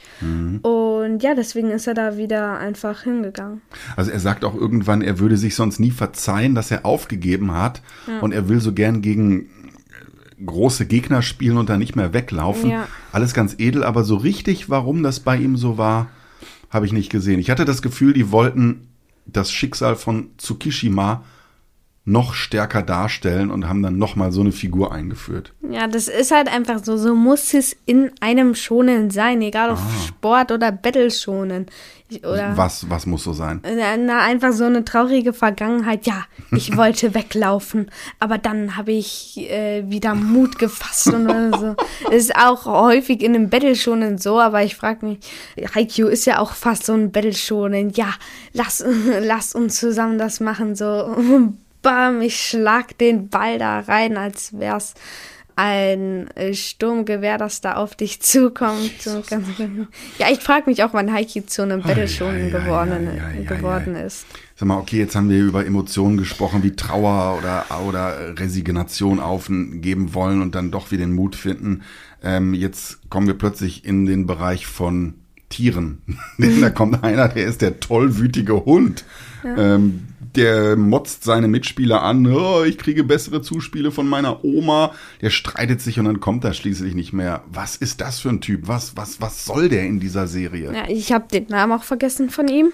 Und 0.61 1.23
ja, 1.23 1.33
deswegen 1.33 1.71
ist 1.71 1.87
er 1.87 1.95
da 1.95 2.17
wieder 2.17 2.59
einfach 2.59 3.01
hingegangen. 3.01 3.61
Also 3.95 4.11
er 4.11 4.19
sagt 4.19 4.45
auch 4.45 4.53
irgendwann, 4.53 5.01
er 5.01 5.17
würde 5.19 5.37
sich 5.37 5.55
sonst 5.55 5.79
nie 5.79 5.91
verzeihen, 5.91 6.53
dass 6.53 6.69
er 6.69 6.85
aufgegeben 6.85 7.51
hat 7.53 7.81
und 8.21 8.31
er 8.31 8.47
will 8.47 8.59
so 8.59 8.73
gern 8.73 9.01
gegen 9.01 9.49
große 10.45 10.85
Gegner 10.85 11.21
spielen 11.21 11.57
und 11.57 11.69
dann 11.69 11.79
nicht 11.79 11.95
mehr 11.95 12.13
weglaufen. 12.13 12.69
Ja. 12.69 12.87
Alles 13.11 13.33
ganz 13.33 13.55
edel, 13.57 13.83
aber 13.83 14.03
so 14.03 14.15
richtig, 14.15 14.69
warum 14.69 15.03
das 15.03 15.19
bei 15.19 15.37
ihm 15.37 15.57
so 15.57 15.77
war, 15.77 16.09
habe 16.69 16.85
ich 16.85 16.93
nicht 16.93 17.09
gesehen. 17.09 17.39
Ich 17.39 17.49
hatte 17.49 17.65
das 17.65 17.81
Gefühl, 17.81 18.13
die 18.13 18.31
wollten 18.31 18.87
das 19.25 19.51
Schicksal 19.51 19.95
von 19.95 20.29
Tsukishima 20.37 21.23
noch 22.07 22.35
stärker 22.35 22.83
darstellen 22.83 23.51
und 23.51 23.67
haben 23.67 23.83
dann 23.83 23.97
noch 23.97 24.15
mal 24.15 24.31
so 24.31 24.39
eine 24.39 24.53
Figur 24.53 24.93
eingeführt. 24.93 25.51
Ja, 25.69 25.87
das 25.87 26.07
ist 26.07 26.31
halt 26.31 26.47
einfach 26.47 26.81
so. 26.81 26.95
So 26.95 27.13
muss 27.13 27.53
es 27.53 27.75
in 27.85 28.11
einem 28.21 28.55
Schonen 28.55 29.11
sein, 29.11 29.41
egal 29.41 29.71
ob 29.71 29.79
Sport 30.07 30.53
oder 30.53 30.71
Battle 30.71 31.11
Schonen. 31.11 31.65
Oder 32.23 32.55
Was, 32.55 32.89
was 32.89 33.05
muss 33.05 33.25
so 33.25 33.33
sein? 33.33 33.59
Na, 33.63 33.97
na, 33.97 34.21
einfach 34.21 34.53
so 34.53 34.63
eine 34.63 34.85
traurige 34.85 35.33
Vergangenheit. 35.33 36.07
Ja, 36.07 36.23
ich 36.51 36.77
wollte 36.77 37.13
weglaufen, 37.13 37.91
aber 38.19 38.37
dann 38.37 38.77
habe 38.77 38.93
ich 38.93 39.37
äh, 39.51 39.83
wieder 39.89 40.15
Mut 40.15 40.57
gefasst 40.57 41.07
und 41.07 41.27
so. 41.59 41.75
Ist 42.09 42.37
auch 42.37 42.65
häufig 42.65 43.21
in 43.21 43.35
einem 43.35 43.49
Battle 43.49 43.75
schonen 43.75 44.17
so, 44.17 44.39
aber 44.39 44.63
ich 44.63 44.77
frage 44.77 45.05
mich, 45.05 45.19
Haikyuu 45.75 46.07
ist 46.07 46.23
ja 46.25 46.39
auch 46.39 46.53
fast 46.53 46.85
so 46.85 46.93
ein 46.93 47.11
Battle 47.11 47.33
schonen. 47.33 47.89
Ja, 47.89 48.13
lass, 48.53 48.81
lass 49.21 49.53
uns 49.53 49.77
zusammen 49.77 50.17
das 50.17 50.39
machen, 50.39 50.73
so. 50.73 51.53
Bam, 51.87 52.21
ich 52.21 52.35
schlag 52.37 52.97
den 52.97 53.29
Ball 53.29 53.59
da 53.59 53.79
rein, 53.79 54.17
als 54.17 54.59
wär's 54.59 54.93
ein 55.55 56.27
äh, 56.35 56.53
Sturmgewehr, 56.53 57.37
das 57.37 57.61
da 57.61 57.75
auf 57.75 57.95
dich 57.95 58.21
zukommt. 58.21 58.91
Ganz, 59.05 59.47
ja, 60.19 60.27
ich 60.29 60.39
frage 60.39 60.69
mich 60.69 60.83
auch, 60.83 60.93
wann 60.93 61.13
Haikyuu 61.13 61.45
zu 61.45 61.61
einem 61.61 61.81
Battle 61.81 62.09
schonen 62.09 62.51
ja, 62.51 62.59
geworden, 62.59 63.07
ja, 63.15 63.29
ja, 63.29 63.55
geworden 63.55 63.95
ist. 63.95 64.25
Sag 64.57 64.67
mal, 64.67 64.77
okay, 64.79 64.97
jetzt 64.97 65.15
haben 65.15 65.29
wir 65.29 65.39
über 65.39 65.65
Emotionen 65.65 66.17
gesprochen, 66.17 66.61
wie 66.61 66.75
Trauer 66.75 67.37
oder, 67.39 67.65
oder 67.87 68.37
Resignation 68.37 69.21
aufgeben 69.21 70.13
wollen 70.13 70.41
und 70.41 70.55
dann 70.55 70.71
doch 70.71 70.91
wieder 70.91 71.05
den 71.05 71.13
Mut 71.13 71.37
finden. 71.37 71.83
Ähm, 72.21 72.53
jetzt 72.53 73.09
kommen 73.09 73.27
wir 73.27 73.37
plötzlich 73.37 73.85
in 73.85 74.05
den 74.05 74.27
Bereich 74.27 74.67
von 74.67 75.13
Tieren. 75.49 76.01
Da 76.61 76.69
kommt 76.69 77.03
einer, 77.03 77.27
der 77.27 77.45
ist 77.45 77.61
der 77.61 77.79
tollwütige 77.79 78.65
Hund. 78.65 79.05
Ähm, 79.43 80.07
der 80.35 80.75
motzt 80.75 81.23
seine 81.23 81.47
Mitspieler 81.47 82.03
an, 82.03 82.27
oh, 82.27 82.63
ich 82.63 82.77
kriege 82.77 83.03
bessere 83.03 83.41
Zuspiele 83.41 83.91
von 83.91 84.07
meiner 84.07 84.43
Oma. 84.43 84.93
Der 85.21 85.29
streitet 85.29 85.81
sich 85.81 85.99
und 85.99 86.05
dann 86.05 86.19
kommt 86.19 86.43
er 86.43 86.53
schließlich 86.53 86.95
nicht 86.95 87.13
mehr. 87.13 87.43
Was 87.47 87.75
ist 87.75 88.01
das 88.01 88.19
für 88.19 88.29
ein 88.29 88.41
Typ? 88.41 88.67
Was, 88.67 88.95
was, 88.95 89.19
was 89.21 89.45
soll 89.45 89.69
der 89.69 89.85
in 89.85 89.99
dieser 89.99 90.27
Serie? 90.27 90.73
Ja, 90.73 90.87
ich 90.87 91.11
habe 91.11 91.25
den 91.31 91.47
Namen 91.47 91.73
auch 91.73 91.83
vergessen 91.83 92.29
von 92.29 92.47
ihm. 92.47 92.71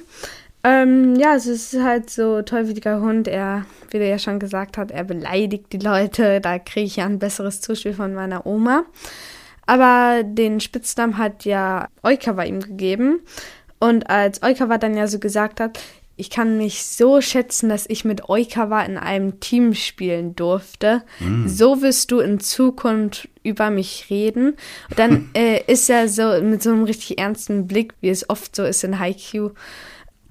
Ähm, 0.65 1.15
ja, 1.15 1.35
es 1.35 1.45
ist 1.45 1.75
halt 1.81 2.09
so 2.09 2.41
tollwütiger 2.41 3.01
Hund. 3.01 3.27
Er, 3.27 3.65
wie 3.91 3.99
der 3.99 4.07
ja 4.07 4.19
schon 4.19 4.39
gesagt 4.39 4.77
hat, 4.77 4.91
er 4.91 5.03
beleidigt 5.03 5.71
die 5.73 5.79
Leute. 5.79 6.41
Da 6.41 6.59
kriege 6.59 6.85
ich 6.85 6.97
ja 6.97 7.05
ein 7.05 7.19
besseres 7.19 7.61
Zuspiel 7.61 7.93
von 7.93 8.13
meiner 8.13 8.45
Oma. 8.45 8.83
Aber 9.65 10.23
den 10.23 10.59
Spitznamen 10.59 11.17
hat 11.17 11.45
ja 11.45 11.87
Oikawa 12.01 12.43
ihm 12.43 12.59
gegeben. 12.59 13.21
Und 13.79 14.09
als 14.09 14.43
Oikawa 14.43 14.77
dann 14.77 14.95
ja 14.95 15.07
so 15.07 15.19
gesagt 15.19 15.59
hat, 15.59 15.79
ich 16.15 16.29
kann 16.29 16.57
mich 16.57 16.85
so 16.85 17.21
schätzen, 17.21 17.69
dass 17.69 17.89
ich 17.89 18.05
mit 18.05 18.29
Oikawa 18.29 18.83
in 18.83 18.97
einem 18.97 19.39
Team 19.39 19.73
spielen 19.73 20.35
durfte. 20.35 21.01
So 21.47 21.81
wirst 21.81 22.11
du 22.11 22.19
in 22.19 22.39
Zukunft 22.39 23.29
über 23.41 23.71
mich 23.71 24.07
reden. 24.09 24.55
Und 24.89 24.99
dann 24.99 25.29
äh, 25.33 25.63
ist 25.65 25.89
er 25.89 26.07
so 26.07 26.41
mit 26.41 26.61
so 26.61 26.69
einem 26.69 26.83
richtig 26.83 27.17
ernsten 27.17 27.65
Blick, 27.67 27.95
wie 28.01 28.09
es 28.09 28.29
oft 28.29 28.55
so 28.55 28.63
ist 28.63 28.83
in 28.83 28.99
Haikyuu, 28.99 29.51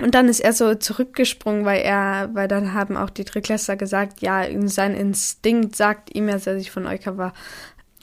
Und 0.01 0.15
dann 0.15 0.29
ist 0.29 0.41
er 0.41 0.53
so 0.53 0.77
zurückgesprungen, 0.77 1.65
weil 1.65 1.81
er, 1.81 2.31
weil 2.33 2.47
dann 2.47 2.75
haben 2.75 2.97
auch 2.97 3.11
die 3.11 3.25
Drittklässler 3.25 3.77
gesagt, 3.77 4.23
ja, 4.23 4.45
sein 4.67 4.95
Instinkt 4.95 5.75
sagt 5.75 6.15
ihm, 6.15 6.29
er 6.29 6.39
soll 6.39 6.59
sich 6.59 6.71
von 6.71 6.87
Eukawa 6.87 7.33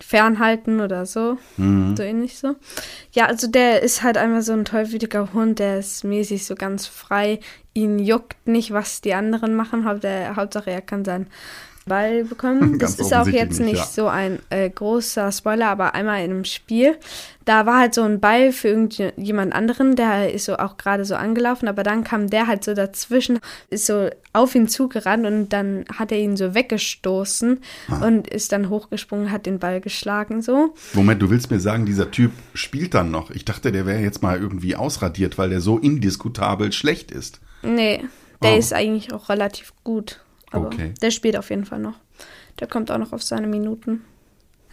fernhalten 0.01 0.79
oder 0.81 1.05
so. 1.05 1.37
Mhm. 1.57 1.95
So 1.95 2.03
ähnlich 2.03 2.37
so. 2.37 2.55
Ja, 3.11 3.25
also 3.25 3.47
der 3.47 3.81
ist 3.83 4.03
halt 4.03 4.17
einfach 4.17 4.41
so 4.41 4.53
ein 4.53 4.65
tollwütiger 4.65 5.33
Hund, 5.33 5.59
der 5.59 5.79
ist 5.79 6.03
mäßig 6.03 6.45
so 6.45 6.55
ganz 6.55 6.87
frei. 6.87 7.39
Ihn 7.73 7.99
juckt 7.99 8.47
nicht, 8.47 8.71
was 8.71 9.01
die 9.01 9.13
anderen 9.13 9.55
machen. 9.55 9.85
Hauptsache, 9.85 10.71
er 10.71 10.81
kann 10.81 11.05
sein 11.05 11.27
Ball 11.89 12.23
bekommen. 12.23 12.79
Das 12.89 12.97
ist 12.97 13.13
auch 13.13 13.27
jetzt 13.27 13.59
nicht 13.59 13.77
ja. 13.77 13.85
so 13.85 14.07
ein 14.07 14.39
äh, 14.49 14.69
großer 14.69 15.33
Spoiler, 15.33 15.67
aber 15.67 15.95
einmal 15.95 16.23
in 16.23 16.31
einem 16.31 16.45
Spiel, 16.45 16.97
da 17.49 17.65
war 17.65 17.79
halt 17.79 17.93
so 17.95 18.03
ein 18.03 18.19
Ball 18.19 18.51
für 18.51 18.67
irgendjemand 18.67 19.53
anderen, 19.53 19.95
der 19.95 20.31
ist 20.31 20.45
so 20.45 20.57
auch 20.57 20.77
gerade 20.77 21.03
so 21.03 21.15
angelaufen, 21.15 21.67
aber 21.67 21.83
dann 21.83 22.03
kam 22.03 22.29
der 22.29 22.47
halt 22.47 22.63
so 22.63 22.73
dazwischen, 22.73 23.39
ist 23.69 23.87
so 23.87 24.09
auf 24.33 24.55
ihn 24.55 24.67
zugerannt 24.67 25.25
und 25.25 25.49
dann 25.49 25.83
hat 25.91 26.11
er 26.11 26.19
ihn 26.19 26.37
so 26.37 26.53
weggestoßen 26.53 27.59
ah. 27.89 28.05
und 28.05 28.27
ist 28.27 28.51
dann 28.51 28.69
hochgesprungen, 28.69 29.31
hat 29.31 29.45
den 29.45 29.59
Ball 29.59 29.81
geschlagen 29.81 30.41
so. 30.41 30.75
Moment, 30.93 31.21
du 31.21 31.29
willst 31.29 31.49
mir 31.49 31.59
sagen, 31.59 31.85
dieser 31.85 32.11
Typ 32.11 32.31
spielt 32.53 32.93
dann 32.93 33.11
noch? 33.11 33.31
Ich 33.31 33.45
dachte, 33.45 33.71
der 33.71 33.85
wäre 33.85 33.99
jetzt 33.99 34.21
mal 34.21 34.39
irgendwie 34.39 34.75
ausradiert, 34.75 35.37
weil 35.37 35.49
der 35.49 35.59
so 35.59 35.79
indiskutabel 35.79 36.71
schlecht 36.71 37.11
ist. 37.11 37.41
Nee, 37.63 38.03
der 38.43 38.53
oh. 38.53 38.57
ist 38.57 38.73
eigentlich 38.73 39.11
auch 39.11 39.29
relativ 39.29 39.73
gut. 39.83 40.21
Aber 40.51 40.67
okay. 40.67 40.93
der 41.01 41.11
spielt 41.11 41.37
auf 41.37 41.49
jeden 41.49 41.65
Fall 41.65 41.79
noch. 41.79 41.95
Der 42.59 42.67
kommt 42.67 42.91
auch 42.91 42.97
noch 42.97 43.13
auf 43.13 43.23
seine 43.23 43.47
Minuten. 43.47 44.01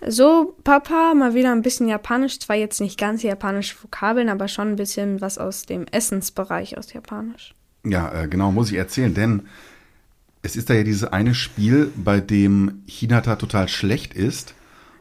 So, 0.06 0.54
Papa, 0.62 1.14
mal 1.14 1.34
wieder 1.34 1.52
ein 1.52 1.62
bisschen 1.62 1.88
Japanisch. 1.88 2.38
Zwar 2.38 2.56
jetzt 2.56 2.80
nicht 2.80 2.98
ganz 2.98 3.22
japanische 3.22 3.76
Vokabeln, 3.82 4.28
aber 4.28 4.48
schon 4.48 4.68
ein 4.68 4.76
bisschen 4.76 5.20
was 5.20 5.38
aus 5.38 5.64
dem 5.64 5.86
Essensbereich 5.86 6.76
aus 6.76 6.92
Japanisch. 6.92 7.54
Ja, 7.84 8.22
äh, 8.22 8.28
genau, 8.28 8.52
muss 8.52 8.70
ich 8.70 8.76
erzählen, 8.76 9.14
denn 9.14 9.42
es 10.42 10.54
ist 10.56 10.70
da 10.70 10.74
ja 10.74 10.82
dieses 10.82 11.04
eine 11.04 11.34
Spiel, 11.34 11.90
bei 11.96 12.20
dem 12.20 12.82
Hinata 12.86 13.36
total 13.36 13.68
schlecht 13.68 14.14
ist. 14.14 14.54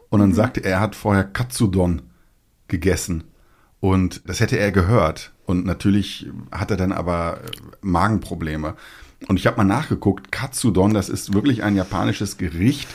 Und 0.09 0.19
dann 0.19 0.29
mhm. 0.29 0.35
sagte 0.35 0.63
er, 0.63 0.71
er 0.71 0.79
hat 0.79 0.95
vorher 0.95 1.23
Katsudon 1.23 2.03
gegessen. 2.67 3.25
Und 3.79 4.27
das 4.27 4.39
hätte 4.39 4.57
er 4.57 4.71
gehört. 4.71 5.33
Und 5.45 5.65
natürlich 5.65 6.27
hat 6.51 6.71
er 6.71 6.77
dann 6.77 6.91
aber 6.91 7.41
äh, 7.43 7.51
Magenprobleme. 7.81 8.75
Und 9.27 9.37
ich 9.37 9.47
habe 9.47 9.57
mal 9.57 9.63
nachgeguckt, 9.63 10.31
Katsudon, 10.31 10.93
das 10.93 11.09
ist 11.09 11.33
wirklich 11.33 11.63
ein 11.63 11.75
japanisches 11.75 12.37
Gericht. 12.37 12.87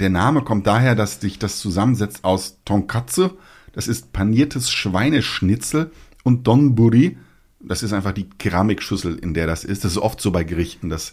Der 0.00 0.10
Name 0.10 0.42
kommt 0.42 0.66
daher, 0.66 0.94
dass 0.94 1.20
sich 1.20 1.38
das 1.38 1.58
zusammensetzt 1.58 2.24
aus 2.24 2.58
Tonkatsu, 2.64 3.30
das 3.72 3.86
ist 3.86 4.12
paniertes 4.12 4.70
Schweineschnitzel 4.70 5.92
und 6.24 6.46
Donburi, 6.46 7.18
das 7.60 7.82
ist 7.82 7.92
einfach 7.92 8.12
die 8.12 8.28
Keramikschüssel, 8.28 9.18
in 9.18 9.34
der 9.34 9.46
das 9.46 9.64
ist. 9.64 9.84
Das 9.84 9.92
ist 9.92 9.98
oft 9.98 10.20
so 10.20 10.30
bei 10.30 10.44
Gerichten, 10.44 10.88
dass 10.88 11.12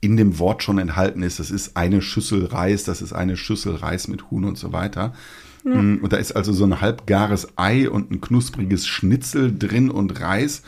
in 0.00 0.16
dem 0.16 0.38
Wort 0.38 0.62
schon 0.62 0.78
enthalten 0.78 1.22
ist, 1.22 1.38
das 1.38 1.50
ist 1.50 1.76
eine 1.76 2.02
Schüssel 2.02 2.46
Reis, 2.46 2.84
das 2.84 3.02
ist 3.02 3.12
eine 3.12 3.36
Schüssel 3.36 3.74
Reis 3.76 4.08
mit 4.08 4.30
Huhn 4.30 4.44
und 4.44 4.58
so 4.58 4.72
weiter. 4.72 5.14
Ja. 5.64 5.74
Mm, 5.74 6.00
und 6.02 6.12
da 6.12 6.16
ist 6.16 6.32
also 6.32 6.52
so 6.52 6.64
ein 6.64 6.80
halbgares 6.80 7.48
Ei 7.56 7.88
und 7.88 8.10
ein 8.10 8.20
knuspriges 8.20 8.86
Schnitzel 8.86 9.56
drin 9.56 9.90
und 9.90 10.20
Reis. 10.20 10.62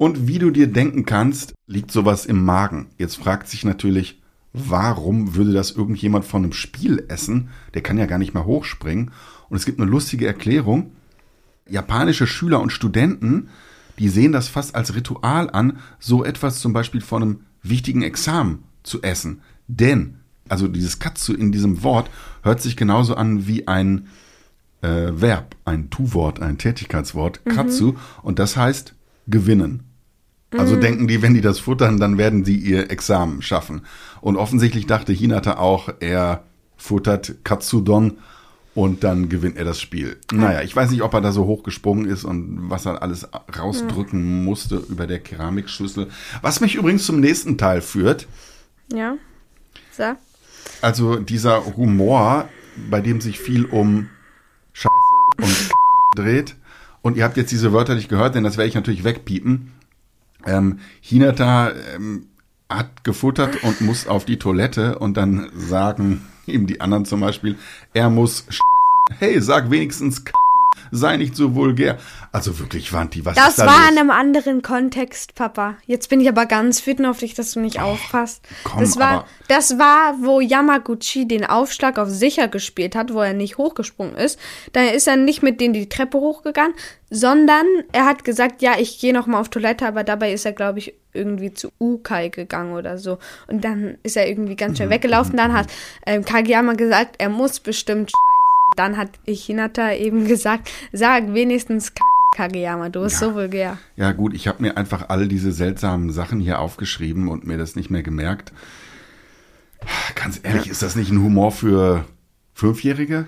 Und 0.00 0.26
wie 0.26 0.38
du 0.38 0.50
dir 0.50 0.66
denken 0.66 1.04
kannst, 1.04 1.52
liegt 1.66 1.90
sowas 1.90 2.24
im 2.24 2.42
Magen. 2.42 2.86
Jetzt 2.96 3.16
fragt 3.16 3.48
sich 3.48 3.66
natürlich, 3.66 4.18
warum 4.54 5.34
würde 5.34 5.52
das 5.52 5.72
irgendjemand 5.72 6.24
von 6.24 6.42
einem 6.42 6.54
Spiel 6.54 7.04
essen? 7.08 7.50
Der 7.74 7.82
kann 7.82 7.98
ja 7.98 8.06
gar 8.06 8.16
nicht 8.16 8.32
mehr 8.32 8.46
hochspringen. 8.46 9.10
Und 9.50 9.58
es 9.58 9.66
gibt 9.66 9.78
eine 9.78 9.90
lustige 9.90 10.26
Erklärung. 10.26 10.92
Japanische 11.68 12.26
Schüler 12.26 12.62
und 12.62 12.72
Studenten, 12.72 13.50
die 13.98 14.08
sehen 14.08 14.32
das 14.32 14.48
fast 14.48 14.74
als 14.74 14.94
Ritual 14.94 15.50
an, 15.50 15.76
so 15.98 16.24
etwas 16.24 16.60
zum 16.60 16.72
Beispiel 16.72 17.02
von 17.02 17.22
einem 17.22 17.40
wichtigen 17.62 18.00
Examen 18.00 18.64
zu 18.82 19.02
essen. 19.02 19.42
Denn, 19.68 20.20
also 20.48 20.66
dieses 20.66 20.98
Katsu 20.98 21.34
in 21.34 21.52
diesem 21.52 21.82
Wort 21.82 22.08
hört 22.42 22.62
sich 22.62 22.78
genauso 22.78 23.16
an 23.16 23.46
wie 23.46 23.68
ein 23.68 24.06
äh, 24.80 25.10
Verb, 25.12 25.56
ein 25.66 25.90
Tu-Wort, 25.90 26.40
ein 26.40 26.56
Tätigkeitswort, 26.56 27.42
mhm. 27.44 27.50
Katsu. 27.50 27.96
Und 28.22 28.38
das 28.38 28.56
heißt 28.56 28.94
gewinnen. 29.26 29.89
Also 30.56 30.76
mhm. 30.76 30.80
denken 30.80 31.08
die, 31.08 31.22
wenn 31.22 31.34
die 31.34 31.40
das 31.40 31.60
futtern, 31.60 31.98
dann 31.98 32.18
werden 32.18 32.44
sie 32.44 32.56
ihr 32.56 32.90
Examen 32.90 33.42
schaffen. 33.42 33.82
Und 34.20 34.36
offensichtlich 34.36 34.86
dachte 34.86 35.12
Hinata 35.12 35.58
auch, 35.58 35.88
er 36.00 36.42
futtert 36.76 37.36
Katsudon 37.44 38.18
und 38.74 39.04
dann 39.04 39.28
gewinnt 39.28 39.56
er 39.56 39.64
das 39.64 39.80
Spiel. 39.80 40.16
Naja, 40.32 40.62
ich 40.62 40.74
weiß 40.74 40.90
nicht, 40.90 41.02
ob 41.02 41.12
er 41.14 41.20
da 41.20 41.32
so 41.32 41.44
hochgesprungen 41.44 42.06
ist 42.06 42.24
und 42.24 42.70
was 42.70 42.86
er 42.86 43.02
alles 43.02 43.28
rausdrücken 43.58 44.44
musste 44.44 44.76
über 44.88 45.06
der 45.06 45.20
Keramikschüssel. 45.20 46.08
Was 46.42 46.60
mich 46.60 46.76
übrigens 46.76 47.04
zum 47.04 47.20
nächsten 47.20 47.58
Teil 47.58 47.82
führt. 47.82 48.26
Ja. 48.92 49.16
So. 49.92 50.04
Also 50.82 51.16
dieser 51.16 51.76
Humor, 51.76 52.48
bei 52.90 53.00
dem 53.00 53.20
sich 53.20 53.38
viel 53.38 53.66
um 53.66 54.08
Scheiße 54.72 54.90
und 55.38 55.70
dreht. 56.16 56.56
Und 57.02 57.16
ihr 57.16 57.24
habt 57.24 57.36
jetzt 57.36 57.50
diese 57.50 57.72
Wörter 57.72 57.94
nicht 57.94 58.08
gehört, 58.08 58.34
denn 58.34 58.44
das 58.44 58.56
werde 58.56 58.68
ich 58.68 58.74
natürlich 58.74 59.04
wegpiepen. 59.04 59.72
Ähm, 60.46 60.78
Hinata 61.00 61.72
ähm, 61.94 62.26
hat 62.68 63.04
gefuttert 63.04 63.62
und 63.64 63.80
muss 63.80 64.06
auf 64.06 64.24
die 64.24 64.38
Toilette 64.38 64.98
und 64.98 65.16
dann 65.16 65.50
sagen 65.54 66.24
ihm 66.46 66.66
die 66.66 66.80
anderen 66.80 67.04
zum 67.04 67.20
Beispiel, 67.20 67.56
er 67.92 68.10
muss 68.10 68.46
Hey, 69.18 69.40
sag 69.40 69.70
wenigstens 69.70 70.24
sei 70.90 71.16
nicht 71.16 71.36
so 71.36 71.54
vulgär. 71.54 71.98
Also 72.32 72.58
wirklich, 72.58 72.92
Wanti, 72.92 73.24
was 73.24 73.36
das 73.36 73.50
ist 73.50 73.58
da 73.58 73.66
Das 73.66 73.74
war 73.74 73.80
los? 73.80 73.90
in 73.92 73.98
einem 73.98 74.10
anderen 74.10 74.62
Kontext, 74.62 75.34
Papa. 75.34 75.76
Jetzt 75.86 76.08
bin 76.08 76.20
ich 76.20 76.28
aber 76.28 76.46
ganz 76.46 76.86
wütend 76.86 77.08
auf 77.08 77.18
dich, 77.18 77.34
dass 77.34 77.52
du 77.52 77.60
nicht 77.60 77.78
oh, 77.78 77.82
aufpasst. 77.82 78.42
Komm, 78.64 78.80
das 78.80 78.98
war, 78.98 79.26
das 79.48 79.78
war, 79.78 80.14
wo 80.20 80.40
Yamaguchi 80.40 81.26
den 81.26 81.44
Aufschlag 81.44 81.98
auf 81.98 82.08
sicher 82.08 82.48
gespielt 82.48 82.94
hat, 82.94 83.12
wo 83.12 83.20
er 83.20 83.32
nicht 83.32 83.58
hochgesprungen 83.58 84.16
ist. 84.16 84.38
Dann 84.72 84.86
ist 84.86 85.06
er 85.06 85.16
nicht 85.16 85.42
mit 85.42 85.60
denen 85.60 85.74
die 85.74 85.88
Treppe 85.88 86.18
hochgegangen, 86.18 86.74
sondern 87.10 87.66
er 87.92 88.06
hat 88.06 88.24
gesagt, 88.24 88.62
ja, 88.62 88.78
ich 88.78 89.00
gehe 89.00 89.12
noch 89.12 89.26
mal 89.26 89.40
auf 89.40 89.48
Toilette, 89.48 89.86
aber 89.86 90.04
dabei 90.04 90.32
ist 90.32 90.46
er, 90.46 90.52
glaube 90.52 90.78
ich, 90.78 90.94
irgendwie 91.12 91.52
zu 91.52 91.72
Ukai 91.80 92.28
gegangen 92.28 92.74
oder 92.74 92.98
so. 92.98 93.18
Und 93.48 93.64
dann 93.64 93.98
ist 94.04 94.16
er 94.16 94.28
irgendwie 94.28 94.56
ganz 94.56 94.76
schnell 94.76 94.88
mhm. 94.88 94.92
weggelaufen. 94.92 95.36
Dann 95.36 95.52
hat 95.52 95.66
ähm, 96.06 96.24
Kageyama 96.24 96.74
gesagt, 96.74 97.16
er 97.18 97.28
muss 97.28 97.58
bestimmt 97.58 98.12
dann 98.76 98.96
hat 98.96 99.10
Hinata 99.26 99.92
eben 99.92 100.26
gesagt, 100.28 100.70
sag 100.92 101.34
wenigstens 101.34 101.92
Kageyama, 102.34 102.88
du 102.90 103.02
bist 103.02 103.20
ja. 103.20 103.28
so 103.28 103.34
vulgär. 103.34 103.78
Ja 103.96 104.12
gut, 104.12 104.34
ich 104.34 104.46
habe 104.48 104.62
mir 104.62 104.76
einfach 104.76 105.08
all 105.08 105.28
diese 105.28 105.52
seltsamen 105.52 106.12
Sachen 106.12 106.40
hier 106.40 106.60
aufgeschrieben 106.60 107.28
und 107.28 107.46
mir 107.46 107.58
das 107.58 107.76
nicht 107.76 107.90
mehr 107.90 108.02
gemerkt. 108.02 108.52
Ganz 110.14 110.40
ehrlich, 110.42 110.68
ist 110.68 110.82
das 110.82 110.94
nicht 110.94 111.10
ein 111.10 111.22
Humor 111.22 111.52
für 111.52 112.04
Fünfjährige? 112.54 113.26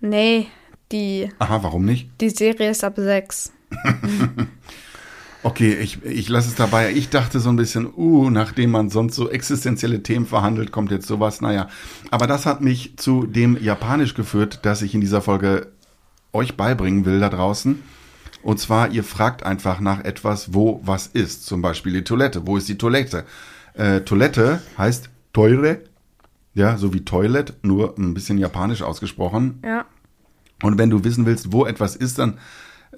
Nee, 0.00 0.48
die. 0.90 1.30
Aha, 1.38 1.62
warum 1.62 1.84
nicht? 1.84 2.10
Die 2.20 2.30
Serie 2.30 2.70
ist 2.70 2.84
ab 2.84 2.94
sechs. 2.96 3.52
Okay, 5.44 5.74
ich, 5.74 6.02
ich 6.02 6.30
lasse 6.30 6.48
es 6.48 6.54
dabei. 6.54 6.92
Ich 6.92 7.10
dachte 7.10 7.38
so 7.38 7.50
ein 7.50 7.56
bisschen, 7.56 7.92
uh, 7.94 8.30
nachdem 8.30 8.70
man 8.70 8.88
sonst 8.88 9.14
so 9.14 9.28
existenzielle 9.28 10.02
Themen 10.02 10.24
verhandelt, 10.24 10.72
kommt 10.72 10.90
jetzt 10.90 11.06
sowas. 11.06 11.42
Naja, 11.42 11.68
aber 12.10 12.26
das 12.26 12.46
hat 12.46 12.62
mich 12.62 12.96
zu 12.96 13.26
dem 13.26 13.62
Japanisch 13.62 14.14
geführt, 14.14 14.60
das 14.62 14.80
ich 14.80 14.94
in 14.94 15.02
dieser 15.02 15.20
Folge 15.20 15.70
euch 16.32 16.56
beibringen 16.56 17.04
will 17.04 17.20
da 17.20 17.28
draußen. 17.28 17.82
Und 18.42 18.58
zwar, 18.58 18.90
ihr 18.90 19.04
fragt 19.04 19.42
einfach 19.42 19.80
nach 19.80 20.02
etwas, 20.02 20.54
wo 20.54 20.80
was 20.82 21.08
ist. 21.08 21.44
Zum 21.44 21.60
Beispiel 21.60 21.92
die 21.92 22.04
Toilette. 22.04 22.46
Wo 22.46 22.56
ist 22.56 22.68
die 22.70 22.78
Toilette? 22.78 23.26
Äh, 23.74 24.00
Toilette 24.00 24.62
heißt 24.78 25.10
Toire. 25.34 25.80
Ja, 26.54 26.78
so 26.78 26.94
wie 26.94 27.04
Toilet, 27.04 27.52
nur 27.62 27.98
ein 27.98 28.14
bisschen 28.14 28.38
japanisch 28.38 28.80
ausgesprochen. 28.80 29.60
Ja. 29.62 29.84
Und 30.62 30.78
wenn 30.78 30.88
du 30.88 31.04
wissen 31.04 31.26
willst, 31.26 31.52
wo 31.52 31.66
etwas 31.66 31.96
ist, 31.96 32.18
dann 32.18 32.38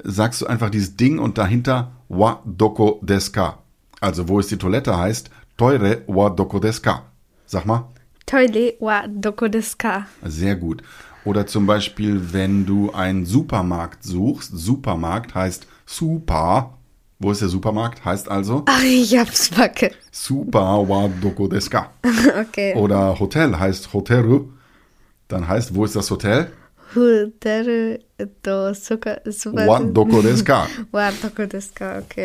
sagst 0.05 0.43
du 0.43 0.47
einfach 0.47 0.71
dieses 0.71 0.97
Ding 0.97 1.19
und 1.19 1.39
dahinter 1.39 1.93
wa 2.09 2.43
doko 2.45 3.01
deska. 3.03 3.59
Also 4.01 4.29
wo 4.29 4.41
ist 4.41 4.51
die 4.51 4.59
Toilette 4.59 4.97
heißt 4.97 5.31
toire 5.57 6.03
wa 6.07 6.31
doko 6.31 6.59
deska. 6.59 7.03
Sag 7.47 7.65
mal. 7.67 7.89
Toile 8.27 8.75
wa 8.81 9.07
doko 9.07 9.49
deska. 9.49 10.07
Sehr 10.25 10.57
gut. 10.57 10.83
Oder 11.25 11.47
zum 11.47 11.67
Beispiel, 11.67 12.33
wenn 12.33 12.67
du 12.67 12.93
einen 12.93 13.27
Supermarkt 13.27 14.05
suchst, 14.05 14.53
Supermarkt 14.57 15.35
heißt 15.35 15.67
super. 15.85 16.79
Wo 17.19 17.33
ist 17.33 17.41
der 17.41 17.49
Supermarkt? 17.49 18.05
Heißt 18.05 18.31
also? 18.31 18.63
Ach, 18.67 18.83
ich 18.83 19.17
hab's 19.19 19.49
backe. 19.49 19.91
Super 20.13 20.89
wa 20.89 21.09
doko 21.09 21.49
deska. 21.49 21.91
okay. 22.41 22.75
Oder 22.75 23.19
Hotel 23.19 23.59
heißt 23.59 23.93
Hoteru. 23.93 24.51
Dann 25.29 25.49
heißt, 25.49 25.75
wo 25.75 25.85
ist 25.85 25.97
das 25.97 26.11
Hotel? 26.11 26.53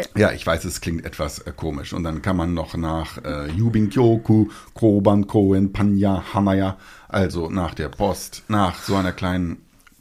Ja, 0.15 0.32
ich 0.32 0.46
weiß, 0.46 0.65
es 0.65 0.82
klingt 0.82 1.06
etwas 1.06 1.39
äh, 1.39 1.51
komisch. 1.56 1.94
Und 1.94 2.03
dann 2.03 2.22
kann 2.22 2.38
man 2.38 2.53
noch 2.53 2.75
nach 2.75 3.18
äh, 3.24 3.50
Yubinkyoku, 3.51 4.48
Koban, 4.74 5.27
Koen, 5.27 5.74
Panya, 5.74 6.24
Hamaya, 6.34 6.77
also 7.08 7.50
nach 7.50 7.74
der 7.74 7.89
Post, 7.89 8.44
nach 8.48 8.82
so 8.82 8.96
einer 8.96 9.12
kleinen 9.12 9.58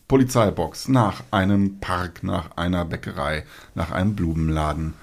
Polizeibox, 0.09 0.89
nach 0.89 1.23
einem 1.31 1.79
Park, 1.79 2.23
nach 2.23 2.57
einer 2.57 2.85
Bäckerei, 2.85 3.45
nach 3.75 3.93
einem 3.93 4.17
Blumenladen. 4.17 4.95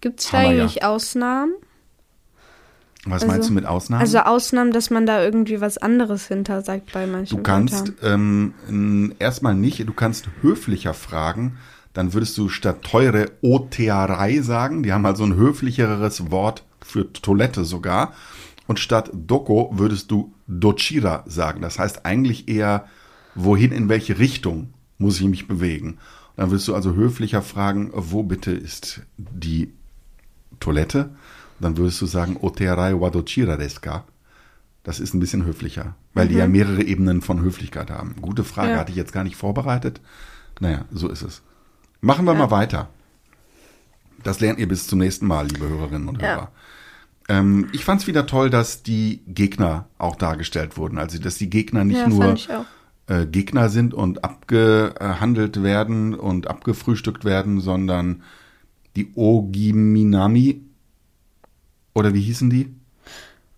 Gibt 0.00 0.20
es 0.20 0.30
da 0.30 0.38
eigentlich 0.38 0.84
Ausnahmen? 0.84 1.54
Was 3.06 3.22
Also- 3.22 3.26
meinst 3.26 3.48
du 3.50 3.52
mit 3.52 3.66
Ausnahmen? 3.66 4.00
Also 4.00 4.18
Ausnahmen, 4.20 4.72
dass 4.72 4.90
man 4.90 5.04
da 5.06 5.22
irgendwie 5.22 5.60
was 5.60 5.78
anderes 5.78 6.26
hinter 6.26 6.62
sagt 6.62 6.92
bei 6.92 7.06
manchen 7.06 7.36
Du 7.36 7.42
kannst 7.42 7.92
ähm, 8.02 8.54
erstmal 9.18 9.54
nicht, 9.54 9.86
du 9.86 9.92
kannst 9.92 10.28
höflicher 10.40 10.94
fragen, 10.94 11.58
dann 11.92 12.12
würdest 12.14 12.36
du 12.38 12.48
statt 12.48 12.82
teure 12.82 13.30
Oteerei 13.42 14.40
sagen, 14.40 14.82
die 14.82 14.92
haben 14.92 15.06
halt 15.06 15.16
so 15.16 15.24
ein 15.24 15.36
höflicheres 15.36 16.30
Wort 16.30 16.64
für 16.82 17.12
Toilette 17.12 17.64
sogar. 17.64 18.12
Und 18.66 18.80
statt 18.80 19.10
Doko 19.12 19.70
würdest 19.74 20.10
du 20.10 20.32
Dochira 20.46 21.22
sagen. 21.26 21.60
Das 21.60 21.78
heißt 21.78 22.06
eigentlich 22.06 22.48
eher, 22.48 22.86
wohin, 23.34 23.72
in 23.72 23.88
welche 23.88 24.18
Richtung 24.18 24.72
muss 24.98 25.20
ich 25.20 25.26
mich 25.26 25.46
bewegen. 25.46 25.98
Dann 26.36 26.50
würdest 26.50 26.66
du 26.68 26.74
also 26.74 26.94
höflicher 26.94 27.42
fragen, 27.42 27.90
wo 27.94 28.22
bitte 28.22 28.52
ist 28.52 29.02
die 29.18 29.72
Toilette? 30.60 31.10
Dann 31.64 31.78
würdest 31.78 31.98
du 32.02 32.06
sagen, 32.06 32.36
Oteerei 32.42 33.00
wa 33.00 33.08
Dochira 33.08 33.56
desu 33.56 33.80
ka? 33.80 34.04
Das 34.82 35.00
ist 35.00 35.14
ein 35.14 35.20
bisschen 35.20 35.46
höflicher, 35.46 35.94
weil 36.12 36.28
die 36.28 36.34
ja 36.34 36.46
mehrere 36.46 36.82
Ebenen 36.82 37.22
von 37.22 37.40
Höflichkeit 37.40 37.90
haben. 37.90 38.16
Gute 38.20 38.44
Frage, 38.44 38.72
Ja. 38.72 38.76
hatte 38.80 38.90
ich 38.90 38.96
jetzt 38.98 39.14
gar 39.14 39.24
nicht 39.24 39.36
vorbereitet. 39.36 40.02
Naja, 40.60 40.84
so 40.92 41.08
ist 41.08 41.22
es. 41.22 41.40
Machen 42.02 42.26
wir 42.26 42.34
Ja. 42.34 42.38
mal 42.40 42.50
weiter. 42.50 42.90
Das 44.22 44.40
lernt 44.40 44.58
ihr 44.58 44.68
bis 44.68 44.86
zum 44.86 44.98
nächsten 44.98 45.26
Mal, 45.26 45.46
liebe 45.46 45.66
Hörerinnen 45.66 46.06
und 46.08 46.20
Ja. 46.20 46.28
Hörer. 46.36 46.52
Ähm, 47.30 47.68
ich 47.72 47.82
fand 47.86 48.02
es 48.02 48.06
wieder 48.06 48.26
toll, 48.26 48.50
dass 48.50 48.82
die 48.82 49.22
Gegner 49.26 49.86
auch 49.96 50.16
dargestellt 50.16 50.76
wurden. 50.76 50.98
Also, 50.98 51.18
dass 51.18 51.38
die 51.38 51.48
Gegner 51.48 51.84
nicht 51.84 52.06
nur 52.06 52.36
äh, 53.06 53.24
Gegner 53.24 53.70
sind 53.70 53.94
und 53.94 54.22
abgehandelt 54.22 55.62
werden 55.62 56.14
und 56.14 56.46
abgefrühstückt 56.46 57.24
werden, 57.24 57.60
sondern 57.60 58.22
die 58.96 59.12
Ogiminami, 59.14 60.60
oder 61.94 62.12
wie 62.14 62.20
hießen 62.20 62.50
die? 62.50 62.70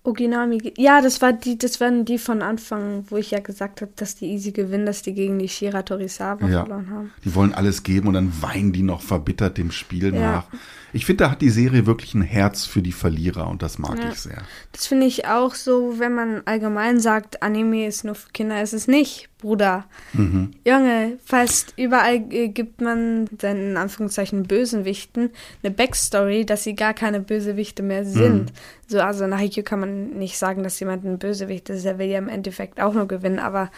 Oginami. 0.05 0.73
Ja, 0.77 1.01
das 1.01 1.21
war 1.21 1.33
die, 1.33 1.59
das 1.59 1.81
waren 1.81 2.05
die 2.05 2.19
von 2.19 2.41
Anfang, 2.41 3.05
wo 3.09 3.17
ich 3.17 3.33
ja 3.33 3.41
gesagt 3.41 3.81
habe, 3.81 3.91
dass 3.97 4.15
die 4.15 4.27
easy 4.27 4.53
gewinnen, 4.53 4.87
dass 4.87 5.03
die 5.03 5.15
gegen 5.15 5.37
die 5.41 5.49
Shira 5.49 5.83
Torisawa 5.83 6.47
Ja. 6.49 6.61
verloren 6.61 6.91
haben. 6.91 7.13
Die 7.25 7.35
wollen 7.35 7.53
alles 7.53 7.83
geben 7.83 8.07
und 8.07 8.15
dann 8.15 8.33
weinen 8.41 8.73
die 8.73 8.85
noch 8.85 9.01
verbittert 9.03 9.59
dem 9.59 9.73
Spiel 9.73 10.15
Ja. 10.15 10.21
nach. 10.21 10.45
Ich 10.93 11.07
finde, 11.07 11.25
da 11.25 11.31
hat 11.33 11.43
die 11.43 11.51
Serie 11.51 11.87
wirklich 11.87 12.15
ein 12.15 12.23
Herz 12.23 12.65
für 12.67 12.83
die 12.83 12.93
Verlierer 12.93 13.49
und 13.49 13.63
das 13.63 13.79
mag 13.81 13.99
Ja. 13.99 14.11
ich 14.11 14.21
sehr. 14.21 14.43
Das 14.71 14.87
finde 14.87 15.07
ich 15.07 15.27
auch 15.27 15.57
so, 15.57 15.99
wenn 15.99 16.15
man 16.15 16.43
allgemein 16.45 17.01
sagt, 17.01 17.43
Anime 17.43 17.89
ist 17.89 18.05
nur 18.05 18.15
für 18.15 18.31
Kinder, 18.31 18.63
ist 18.63 18.75
es 18.75 18.87
nicht, 18.87 19.29
Bruder. 19.39 19.85
Mhm. 20.15 20.53
Junge, 20.67 21.19
fast 21.25 21.75
überall 21.77 22.25
äh, 22.33 22.49
gibt 22.49 22.81
man 22.81 23.29
seinen 23.41 23.73
in 23.73 23.77
Anführungszeichen 23.77 24.45
Bösewichten 24.45 25.31
eine 25.63 25.73
Backstory, 25.73 26.47
dass 26.47 26.65
sie 26.65 26.75
gar 26.75 26.95
keine 26.95 27.21
Bösewichte 27.21 27.83
mehr 27.83 28.03
Mhm. 28.05 28.09
sind. 28.13 28.53
So, 28.89 29.01
also 29.01 29.27
nach 29.27 29.39
Haikyuu 29.39 29.63
kann 29.65 29.81
man 29.81 30.11
nicht 30.19 30.39
sagen, 30.39 30.63
dass 30.63 30.81
jemand 30.81 31.05
ein 31.05 31.19
Bösewicht 31.19 31.69
ist. 31.69 31.85
Er 31.85 31.99
will 31.99 32.07
ja 32.09 32.19
im 32.19 32.29
Endeffekt 32.31 32.81
auch 32.81 32.95
nur 32.95 33.07
gewinnen, 33.09 33.39
aber 33.39 33.71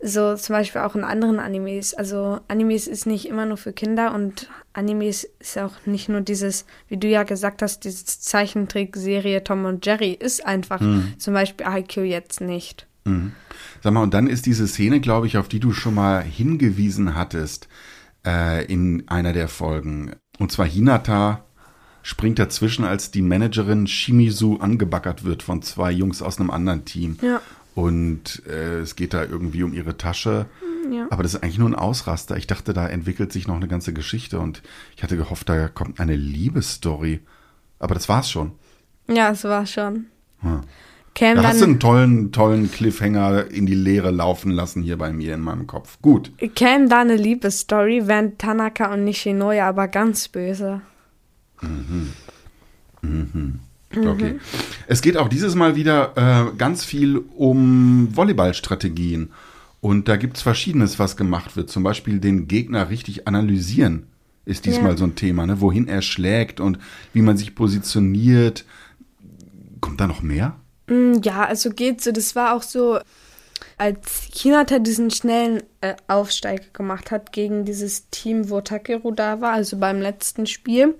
so 0.00 0.36
zum 0.36 0.54
Beispiel 0.54 0.82
auch 0.82 0.94
in 0.94 1.04
anderen 1.04 1.40
Animes. 1.40 1.94
Also 1.94 2.38
Animes 2.46 2.86
ist 2.86 3.06
nicht 3.06 3.26
immer 3.28 3.46
nur 3.46 3.56
für 3.56 3.72
Kinder 3.72 4.14
und 4.14 4.48
Animes 4.74 5.28
ist 5.40 5.58
auch 5.58 5.72
nicht 5.86 6.08
nur 6.08 6.20
dieses, 6.20 6.66
wie 6.88 6.98
du 6.98 7.08
ja 7.08 7.22
gesagt 7.24 7.62
hast, 7.62 7.84
diese 7.84 8.04
Zeichentrickserie 8.04 9.42
Tom 9.42 9.64
und 9.64 9.84
Jerry 9.86 10.12
ist 10.12 10.44
einfach 10.46 10.80
zum 11.18 11.34
Beispiel 11.34 11.66
Haikyuu 11.66 12.04
jetzt 12.04 12.40
nicht. 12.40 12.86
Mhm. 13.04 13.32
Sag 13.88 13.94
mal, 13.94 14.02
und 14.02 14.12
dann 14.12 14.26
ist 14.26 14.44
diese 14.44 14.68
Szene, 14.68 15.00
glaube 15.00 15.26
ich, 15.26 15.38
auf 15.38 15.48
die 15.48 15.60
du 15.60 15.72
schon 15.72 15.94
mal 15.94 16.22
hingewiesen 16.22 17.14
hattest 17.14 17.68
äh, 18.22 18.66
in 18.66 19.08
einer 19.08 19.32
der 19.32 19.48
Folgen. 19.48 20.14
Und 20.38 20.52
zwar 20.52 20.66
Hinata 20.66 21.46
springt 22.02 22.38
dazwischen, 22.38 22.84
als 22.84 23.12
die 23.12 23.22
Managerin 23.22 23.86
Shimizu 23.86 24.60
angebaggert 24.60 25.24
wird 25.24 25.42
von 25.42 25.62
zwei 25.62 25.90
Jungs 25.90 26.20
aus 26.20 26.38
einem 26.38 26.50
anderen 26.50 26.84
Team. 26.84 27.16
Ja. 27.22 27.40
Und 27.74 28.42
äh, 28.46 28.80
es 28.80 28.94
geht 28.94 29.14
da 29.14 29.24
irgendwie 29.24 29.62
um 29.62 29.72
ihre 29.72 29.96
Tasche. 29.96 30.44
Ja. 30.92 31.06
Aber 31.08 31.22
das 31.22 31.32
ist 31.32 31.42
eigentlich 31.42 31.58
nur 31.58 31.70
ein 31.70 31.74
Ausraster. 31.74 32.36
Ich 32.36 32.46
dachte, 32.46 32.74
da 32.74 32.86
entwickelt 32.86 33.32
sich 33.32 33.48
noch 33.48 33.56
eine 33.56 33.68
ganze 33.68 33.94
Geschichte 33.94 34.38
und 34.38 34.60
ich 34.98 35.02
hatte 35.02 35.16
gehofft, 35.16 35.48
da 35.48 35.66
kommt 35.66 35.98
eine 35.98 36.14
Liebesstory. 36.14 37.20
Aber 37.78 37.94
das 37.94 38.06
war's 38.06 38.30
schon. 38.30 38.52
Ja, 39.08 39.30
es 39.30 39.44
war 39.44 39.64
schon. 39.64 40.08
Hm. 40.40 40.60
Cam 41.14 41.36
Da 41.36 41.42
hast 41.42 41.56
du 41.56 41.60
dann, 41.62 41.70
einen 41.70 41.80
tollen, 41.80 42.32
tollen 42.32 42.70
Cliffhanger 42.70 43.50
in 43.50 43.66
die 43.66 43.74
Leere 43.74 44.10
laufen 44.10 44.50
lassen 44.50 44.82
hier 44.82 44.96
bei 44.96 45.12
mir 45.12 45.34
in 45.34 45.40
meinem 45.40 45.66
Kopf. 45.66 45.98
Gut. 46.00 46.32
Cam 46.54 46.88
da 46.88 47.00
eine 47.00 47.16
Liebesstory, 47.16 48.06
während 48.06 48.38
Tanaka 48.38 48.92
und 48.92 49.04
Nishinoya 49.04 49.68
aber 49.68 49.88
ganz 49.88 50.28
böse. 50.28 50.80
Okay. 53.96 54.38
Es 54.86 55.00
geht 55.00 55.16
auch 55.16 55.28
dieses 55.28 55.54
Mal 55.54 55.76
wieder 55.76 56.12
äh, 56.16 56.56
ganz 56.56 56.84
viel 56.84 57.18
um 57.36 58.08
Volleyballstrategien. 58.14 59.30
Und 59.80 60.08
da 60.08 60.16
gibt's 60.16 60.42
Verschiedenes, 60.42 60.98
was 60.98 61.16
gemacht 61.16 61.56
wird. 61.56 61.70
Zum 61.70 61.82
Beispiel 61.82 62.18
den 62.18 62.48
Gegner 62.48 62.90
richtig 62.90 63.28
analysieren 63.28 64.06
ist 64.48 64.64
diesmal 64.64 64.92
Ja. 64.92 64.96
so 64.96 65.04
ein 65.04 65.14
Thema, 65.14 65.46
ne? 65.46 65.60
wohin 65.60 65.88
er 65.88 66.00
schlägt 66.00 66.58
und 66.58 66.78
wie 67.12 67.20
man 67.20 67.36
sich 67.36 67.54
positioniert. 67.54 68.64
Kommt 69.80 70.00
da 70.00 70.06
noch 70.06 70.22
mehr? 70.22 70.56
Mm, 70.88 71.20
Ja, 71.22 71.44
also 71.44 71.70
geht 71.70 72.00
so. 72.02 72.12
Das 72.12 72.34
war 72.34 72.54
auch 72.54 72.62
so, 72.62 72.98
als 73.76 74.28
Hinata 74.34 74.78
diesen 74.78 75.10
schnellen 75.10 75.62
äh, 75.80 75.94
Aufsteig 76.08 76.74
gemacht 76.74 77.10
hat 77.10 77.32
gegen 77.32 77.64
dieses 77.64 78.08
Team, 78.10 78.50
wo 78.50 78.60
Takeru 78.60 79.12
da 79.12 79.40
war, 79.40 79.52
also 79.52 79.76
beim 79.78 80.00
letzten 80.00 80.46
Spiel. 80.46 80.96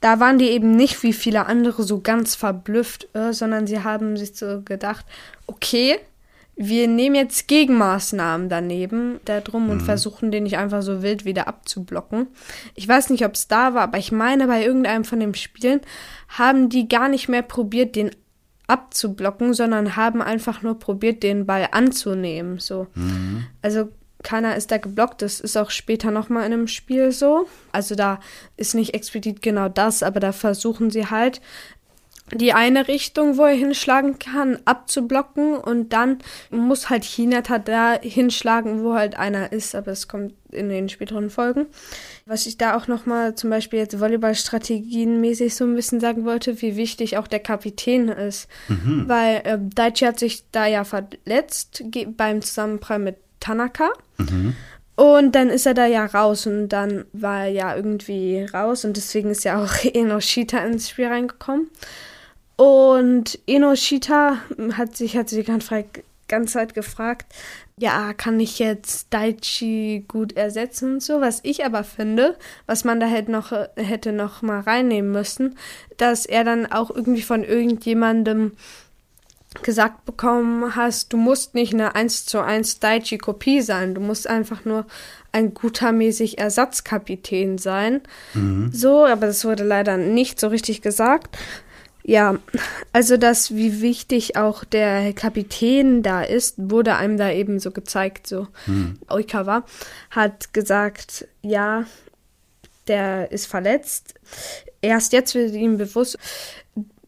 Da 0.00 0.18
waren 0.18 0.38
die 0.38 0.48
eben 0.48 0.76
nicht 0.76 1.02
wie 1.02 1.12
viele 1.12 1.46
andere 1.46 1.82
so 1.82 2.00
ganz 2.00 2.34
verblüfft, 2.34 3.08
äh, 3.14 3.32
sondern 3.32 3.66
sie 3.66 3.82
haben 3.84 4.16
sich 4.16 4.34
so 4.36 4.62
gedacht, 4.62 5.04
okay, 5.46 5.98
wir 6.56 6.88
nehmen 6.88 7.14
jetzt 7.14 7.48
Gegenmaßnahmen 7.48 8.50
daneben, 8.50 9.18
da 9.24 9.40
drum 9.40 9.70
und 9.70 9.80
versuchen 9.80 10.30
den 10.30 10.42
nicht 10.42 10.58
einfach 10.58 10.82
so 10.82 11.02
wild 11.02 11.24
wieder 11.24 11.48
abzublocken. 11.48 12.26
Ich 12.74 12.86
weiß 12.86 13.08
nicht, 13.08 13.24
ob 13.24 13.32
es 13.32 13.48
da 13.48 13.72
war, 13.72 13.82
aber 13.82 13.96
ich 13.96 14.12
meine, 14.12 14.46
bei 14.46 14.62
irgendeinem 14.62 15.04
von 15.04 15.20
den 15.20 15.34
Spielen 15.34 15.80
haben 16.28 16.68
die 16.68 16.86
gar 16.86 17.08
nicht 17.08 17.28
mehr 17.30 17.42
probiert, 17.42 17.96
den 17.96 18.10
abzublocken, 18.70 19.52
sondern 19.52 19.96
haben 19.96 20.22
einfach 20.22 20.62
nur 20.62 20.78
probiert, 20.78 21.22
den 21.22 21.44
Ball 21.46 21.68
anzunehmen. 21.72 22.58
So. 22.58 22.86
Also 23.62 23.88
keiner 24.22 24.56
ist 24.56 24.70
da 24.70 24.78
geblockt. 24.78 25.22
Das 25.22 25.40
ist 25.40 25.56
auch 25.56 25.70
später 25.70 26.10
nochmal 26.10 26.46
in 26.46 26.52
einem 26.52 26.68
Spiel 26.68 27.12
so. 27.12 27.46
Also 27.72 27.94
da 27.94 28.20
ist 28.56 28.74
nicht 28.74 28.94
explizit 28.94 29.42
genau 29.42 29.68
das, 29.68 30.02
aber 30.02 30.20
da 30.20 30.32
versuchen 30.32 30.90
sie 30.90 31.06
halt 31.06 31.40
die 32.32 32.52
eine 32.52 32.88
Richtung, 32.88 33.36
wo 33.36 33.44
er 33.44 33.54
hinschlagen 33.54 34.18
kann, 34.18 34.58
abzublocken 34.64 35.56
und 35.56 35.92
dann 35.92 36.18
muss 36.50 36.90
halt 36.90 37.04
Hinata 37.04 37.58
da 37.58 37.98
hinschlagen, 38.00 38.82
wo 38.82 38.94
halt 38.94 39.16
einer 39.16 39.52
ist, 39.52 39.74
aber 39.74 39.92
es 39.92 40.08
kommt 40.08 40.34
in 40.52 40.68
den 40.68 40.88
späteren 40.88 41.30
Folgen. 41.30 41.66
Was 42.26 42.46
ich 42.46 42.58
da 42.58 42.76
auch 42.76 42.86
nochmal 42.88 43.34
zum 43.34 43.50
Beispiel 43.50 43.78
jetzt 43.78 43.98
Volleyballstrategien-mäßig 44.00 45.54
so 45.54 45.64
ein 45.64 45.74
bisschen 45.74 46.00
sagen 46.00 46.24
wollte, 46.24 46.60
wie 46.62 46.76
wichtig 46.76 47.16
auch 47.18 47.26
der 47.26 47.40
Kapitän 47.40 48.08
ist. 48.08 48.48
Weil 49.08 49.42
äh, 49.44 49.58
Daichi 49.60 50.04
hat 50.04 50.18
sich 50.18 50.44
da 50.52 50.66
ja 50.66 50.84
verletzt 50.84 51.82
beim 52.16 52.42
Zusammenprall 52.42 52.98
mit 52.98 53.16
Tanaka. 53.40 53.90
Und 54.96 55.34
dann 55.34 55.48
ist 55.48 55.64
er 55.64 55.72
da 55.72 55.86
ja 55.86 56.04
raus 56.04 56.46
und 56.46 56.68
dann 56.68 57.06
war 57.14 57.44
er 57.44 57.50
ja 57.50 57.74
irgendwie 57.74 58.44
raus 58.52 58.84
und 58.84 58.98
deswegen 58.98 59.30
ist 59.30 59.44
ja 59.44 59.64
auch 59.64 59.84
Enoshita 59.94 60.58
ins 60.58 60.90
Spiel 60.90 61.06
reingekommen. 61.06 61.68
Und 62.60 63.38
Enoshita 63.46 64.36
hat 64.74 64.94
sich, 64.94 65.16
hat 65.16 65.30
sich 65.30 65.46
die 65.46 65.50
ganze, 65.50 65.82
ganze 66.28 66.52
Zeit 66.52 66.74
gefragt, 66.74 67.34
ja, 67.78 68.12
kann 68.12 68.38
ich 68.38 68.58
jetzt 68.58 69.06
Daichi 69.14 70.04
gut 70.06 70.34
ersetzen 70.34 70.92
und 70.92 71.02
so, 71.02 71.22
was 71.22 71.40
ich 71.42 71.64
aber 71.64 71.84
finde, 71.84 72.36
was 72.66 72.84
man 72.84 73.00
da 73.00 73.06
hätte 73.06 73.32
noch, 73.32 73.50
hätte 73.76 74.12
noch 74.12 74.42
mal 74.42 74.60
reinnehmen 74.60 75.10
müssen, 75.10 75.56
dass 75.96 76.26
er 76.26 76.44
dann 76.44 76.70
auch 76.70 76.90
irgendwie 76.90 77.22
von 77.22 77.44
irgendjemandem 77.44 78.52
gesagt 79.62 80.04
bekommen 80.04 80.76
hast, 80.76 81.14
du 81.14 81.16
musst 81.16 81.54
nicht 81.54 81.72
eine 81.72 81.94
1 81.94 82.26
zu 82.26 82.44
1 82.44 82.78
Daichi-Kopie 82.80 83.62
sein, 83.62 83.94
du 83.94 84.02
musst 84.02 84.26
einfach 84.26 84.66
nur 84.66 84.84
ein 85.32 85.54
guter 85.54 85.92
mäßig 85.92 86.36
Ersatzkapitän 86.36 87.56
sein. 87.56 88.02
So, 88.70 89.06
aber 89.06 89.28
das 89.28 89.46
wurde 89.46 89.64
leider 89.64 89.96
nicht 89.96 90.38
so 90.38 90.48
richtig 90.48 90.82
gesagt. 90.82 91.38
Ja, 92.02 92.38
also 92.92 93.16
das, 93.16 93.54
wie 93.54 93.82
wichtig 93.82 94.36
auch 94.36 94.64
der 94.64 95.12
Kapitän 95.12 96.02
da 96.02 96.22
ist, 96.22 96.54
wurde 96.56 96.96
einem 96.96 97.18
da 97.18 97.30
eben 97.30 97.60
so 97.60 97.70
gezeigt. 97.70 98.26
So, 98.26 98.48
Oikawa 99.08 99.64
hat 100.10 100.52
gesagt, 100.52 101.28
ja, 101.42 101.84
der 102.88 103.30
ist 103.30 103.46
verletzt. 103.46 104.14
Erst 104.80 105.12
jetzt 105.12 105.34
wird 105.34 105.54
ihm 105.54 105.76
bewusst, 105.78 106.18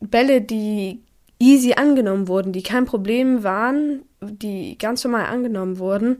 Bälle, 0.00 0.40
die 0.40 1.00
easy 1.38 1.74
angenommen 1.74 2.28
wurden, 2.28 2.52
die 2.52 2.62
kein 2.62 2.84
Problem 2.84 3.42
waren, 3.42 4.02
die 4.20 4.76
ganz 4.78 5.02
normal 5.04 5.26
angenommen 5.26 5.78
wurden, 5.78 6.18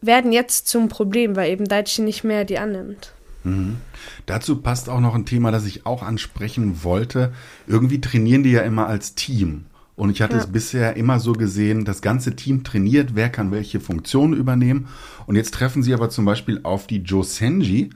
werden 0.00 0.32
jetzt 0.32 0.68
zum 0.68 0.88
Problem, 0.88 1.36
weil 1.36 1.50
eben 1.50 1.66
Daichi 1.66 2.02
nicht 2.02 2.24
mehr 2.24 2.44
die 2.44 2.58
annimmt. 2.58 3.12
Mhm. 3.44 3.78
Dazu 4.26 4.56
passt 4.56 4.88
auch 4.88 5.00
noch 5.00 5.14
ein 5.14 5.26
Thema, 5.26 5.50
das 5.50 5.66
ich 5.66 5.86
auch 5.86 6.02
ansprechen 6.02 6.82
wollte. 6.82 7.32
Irgendwie 7.66 8.00
trainieren 8.00 8.42
die 8.42 8.52
ja 8.52 8.62
immer 8.62 8.86
als 8.86 9.14
Team. 9.14 9.66
Und 9.94 10.10
ich 10.10 10.22
hatte 10.22 10.36
ja. 10.36 10.40
es 10.40 10.46
bisher 10.46 10.96
immer 10.96 11.20
so 11.20 11.32
gesehen, 11.32 11.84
das 11.84 12.00
ganze 12.02 12.34
Team 12.34 12.64
trainiert, 12.64 13.14
wer 13.14 13.28
kann 13.28 13.50
welche 13.50 13.78
Funktionen 13.78 14.32
übernehmen. 14.34 14.88
Und 15.26 15.36
jetzt 15.36 15.54
treffen 15.54 15.82
sie 15.82 15.94
aber 15.94 16.08
zum 16.08 16.24
Beispiel 16.24 16.60
auf 16.62 16.86
die 16.86 17.02
Joe 17.02 17.24
Senji. 17.24 17.90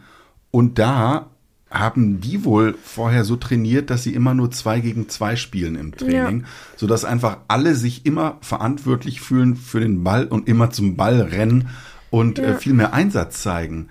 Und 0.50 0.78
da 0.78 1.30
haben 1.70 2.20
die 2.20 2.44
wohl 2.44 2.76
vorher 2.82 3.24
so 3.24 3.36
trainiert, 3.36 3.90
dass 3.90 4.02
sie 4.02 4.14
immer 4.14 4.34
nur 4.34 4.50
zwei 4.50 4.80
gegen 4.80 5.08
zwei 5.08 5.36
spielen 5.36 5.74
im 5.74 5.96
Training, 5.96 6.40
ja. 6.40 6.46
sodass 6.76 7.04
einfach 7.04 7.38
alle 7.48 7.74
sich 7.74 8.06
immer 8.06 8.38
verantwortlich 8.40 9.20
fühlen 9.20 9.56
für 9.56 9.80
den 9.80 10.04
Ball 10.04 10.26
und 10.26 10.48
immer 10.48 10.70
zum 10.70 10.96
Ball 10.96 11.20
rennen 11.20 11.68
und 12.10 12.38
äh, 12.38 12.42
ja. 12.42 12.48
äh, 12.50 12.58
viel 12.58 12.72
mehr 12.72 12.92
Einsatz 12.92 13.42
zeigen. 13.42 13.88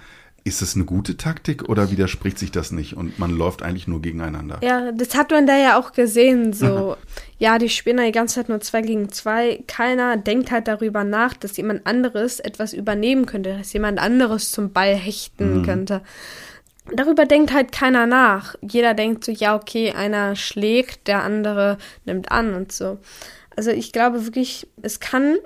Ist 0.48 0.62
das 0.62 0.76
eine 0.76 0.86
gute 0.86 1.18
Taktik 1.18 1.70
oder 1.70 1.90
widerspricht 1.90 2.38
sich 2.38 2.52
das 2.52 2.72
nicht 2.72 2.96
und 2.96 3.18
man 3.18 3.32
läuft 3.32 3.64
eigentlich 3.64 3.88
nur 3.88 4.00
gegeneinander? 4.00 4.60
Ja, 4.62 4.92
das 4.92 5.16
hat 5.16 5.32
man 5.32 5.48
da 5.48 5.58
ja 5.58 5.80
auch 5.80 5.92
gesehen. 5.92 6.54
So, 6.54 6.98
ja, 7.40 7.58
die 7.58 7.68
spielen 7.68 7.98
die 7.98 8.12
ganze 8.12 8.36
Zeit 8.36 8.50
nur 8.50 8.62
zwei 8.62 8.84
gegen 8.84 9.12
zwei. 9.12 9.64
Keiner 9.66 10.18
denkt 10.18 10.52
halt 10.52 10.68
darüber 10.68 11.04
nach, 11.04 11.34
dass 11.34 11.58
jemand 11.58 11.88
anderes 11.88 12.40
etwas 12.40 12.74
übernehmen 12.74 13.26
könnte, 13.26 13.58
dass 13.58 13.74
jemand 13.74 13.98
anderes 13.98 14.52
zum 14.52 14.72
Ball 14.72 14.94
hechten 14.94 15.62
mhm. 15.62 15.66
könnte. 15.66 16.02
Darüber 16.94 17.26
denkt 17.26 17.52
halt 17.52 17.72
keiner 17.72 18.06
nach. 18.06 18.54
Jeder 18.62 18.94
denkt 18.94 19.26
so, 19.26 19.32
ja, 19.32 19.56
okay, 19.56 19.94
einer 19.94 20.36
schlägt, 20.36 21.08
der 21.08 21.24
andere 21.24 21.80
nimmt 22.06 22.32
an 22.32 22.54
und 22.54 22.72
so. 22.72 23.00
Also 23.56 23.72
ich 23.72 23.92
glaube 23.92 24.26
wirklich, 24.26 24.68
es 24.84 25.00
kann 25.00 25.38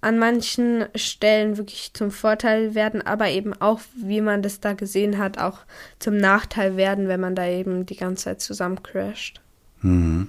an 0.00 0.18
manchen 0.18 0.84
Stellen 0.94 1.56
wirklich 1.56 1.90
zum 1.92 2.10
Vorteil 2.10 2.74
werden, 2.74 3.02
aber 3.02 3.28
eben 3.30 3.52
auch, 3.60 3.80
wie 3.96 4.20
man 4.20 4.42
das 4.42 4.60
da 4.60 4.72
gesehen 4.74 5.18
hat, 5.18 5.38
auch 5.38 5.60
zum 5.98 6.16
Nachteil 6.16 6.76
werden, 6.76 7.08
wenn 7.08 7.20
man 7.20 7.34
da 7.34 7.46
eben 7.46 7.84
die 7.84 7.96
ganze 7.96 8.24
Zeit 8.24 8.40
zusammen 8.40 8.82
crasht. 8.82 9.40
Mhm. 9.82 10.28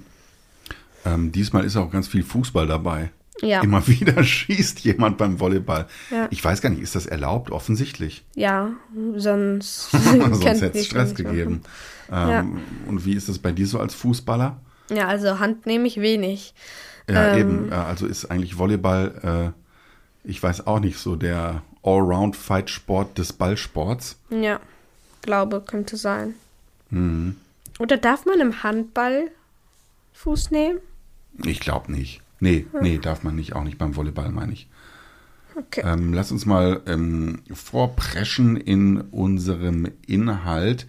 Ähm, 1.04 1.32
diesmal 1.32 1.64
ist 1.64 1.76
auch 1.76 1.90
ganz 1.90 2.08
viel 2.08 2.22
Fußball 2.22 2.66
dabei. 2.66 3.10
Ja. 3.42 3.62
Immer 3.62 3.86
wieder 3.86 4.22
schießt 4.22 4.80
jemand 4.80 5.18
beim 5.18 5.40
Volleyball. 5.40 5.86
Ja. 6.10 6.26
Ich 6.30 6.44
weiß 6.44 6.60
gar 6.60 6.70
nicht, 6.70 6.82
ist 6.82 6.94
das 6.94 7.06
erlaubt? 7.06 7.50
Offensichtlich. 7.50 8.24
Ja, 8.34 8.72
sonst, 9.16 9.90
sonst 9.90 10.44
hätte 10.44 10.78
es 10.78 10.86
Stress 10.86 11.14
gegeben. 11.14 11.62
Ähm, 12.10 12.28
ja. 12.28 12.46
Und 12.86 13.04
wie 13.04 13.14
ist 13.14 13.28
das 13.28 13.38
bei 13.38 13.52
dir 13.52 13.66
so 13.66 13.78
als 13.78 13.94
Fußballer? 13.94 14.60
Ja, 14.90 15.06
also 15.06 15.38
Hand 15.38 15.66
nehme 15.66 15.86
ich 15.86 16.00
wenig. 16.00 16.54
Ja, 17.08 17.34
ähm, 17.34 17.40
eben. 17.40 17.72
Also 17.72 18.06
ist 18.06 18.26
eigentlich 18.26 18.58
Volleyball, 18.58 19.52
äh, 19.54 19.59
ich 20.24 20.42
weiß 20.42 20.66
auch 20.66 20.80
nicht, 20.80 20.98
so 20.98 21.16
der 21.16 21.62
Allround-Fight-Sport 21.82 23.18
des 23.18 23.32
Ballsports. 23.32 24.16
Ja, 24.30 24.60
glaube, 25.22 25.62
könnte 25.66 25.96
sein. 25.96 26.34
Mhm. 26.90 27.36
Oder 27.78 27.96
darf 27.96 28.26
man 28.26 28.40
im 28.40 28.62
Handball 28.62 29.30
Fuß 30.12 30.50
nehmen? 30.50 30.80
Ich 31.44 31.60
glaube 31.60 31.90
nicht. 31.92 32.20
Nee, 32.40 32.66
hm. 32.72 32.82
nee, 32.82 32.98
darf 32.98 33.22
man 33.22 33.36
nicht, 33.36 33.54
auch 33.54 33.64
nicht 33.64 33.78
beim 33.78 33.96
Volleyball, 33.96 34.30
meine 34.30 34.52
ich. 34.52 34.68
Okay. 35.54 35.82
Ähm, 35.84 36.12
lass 36.12 36.30
uns 36.30 36.46
mal 36.46 36.82
ähm, 36.86 37.40
vorpreschen 37.52 38.56
in 38.56 39.00
unserem 39.00 39.88
Inhalt. 40.06 40.86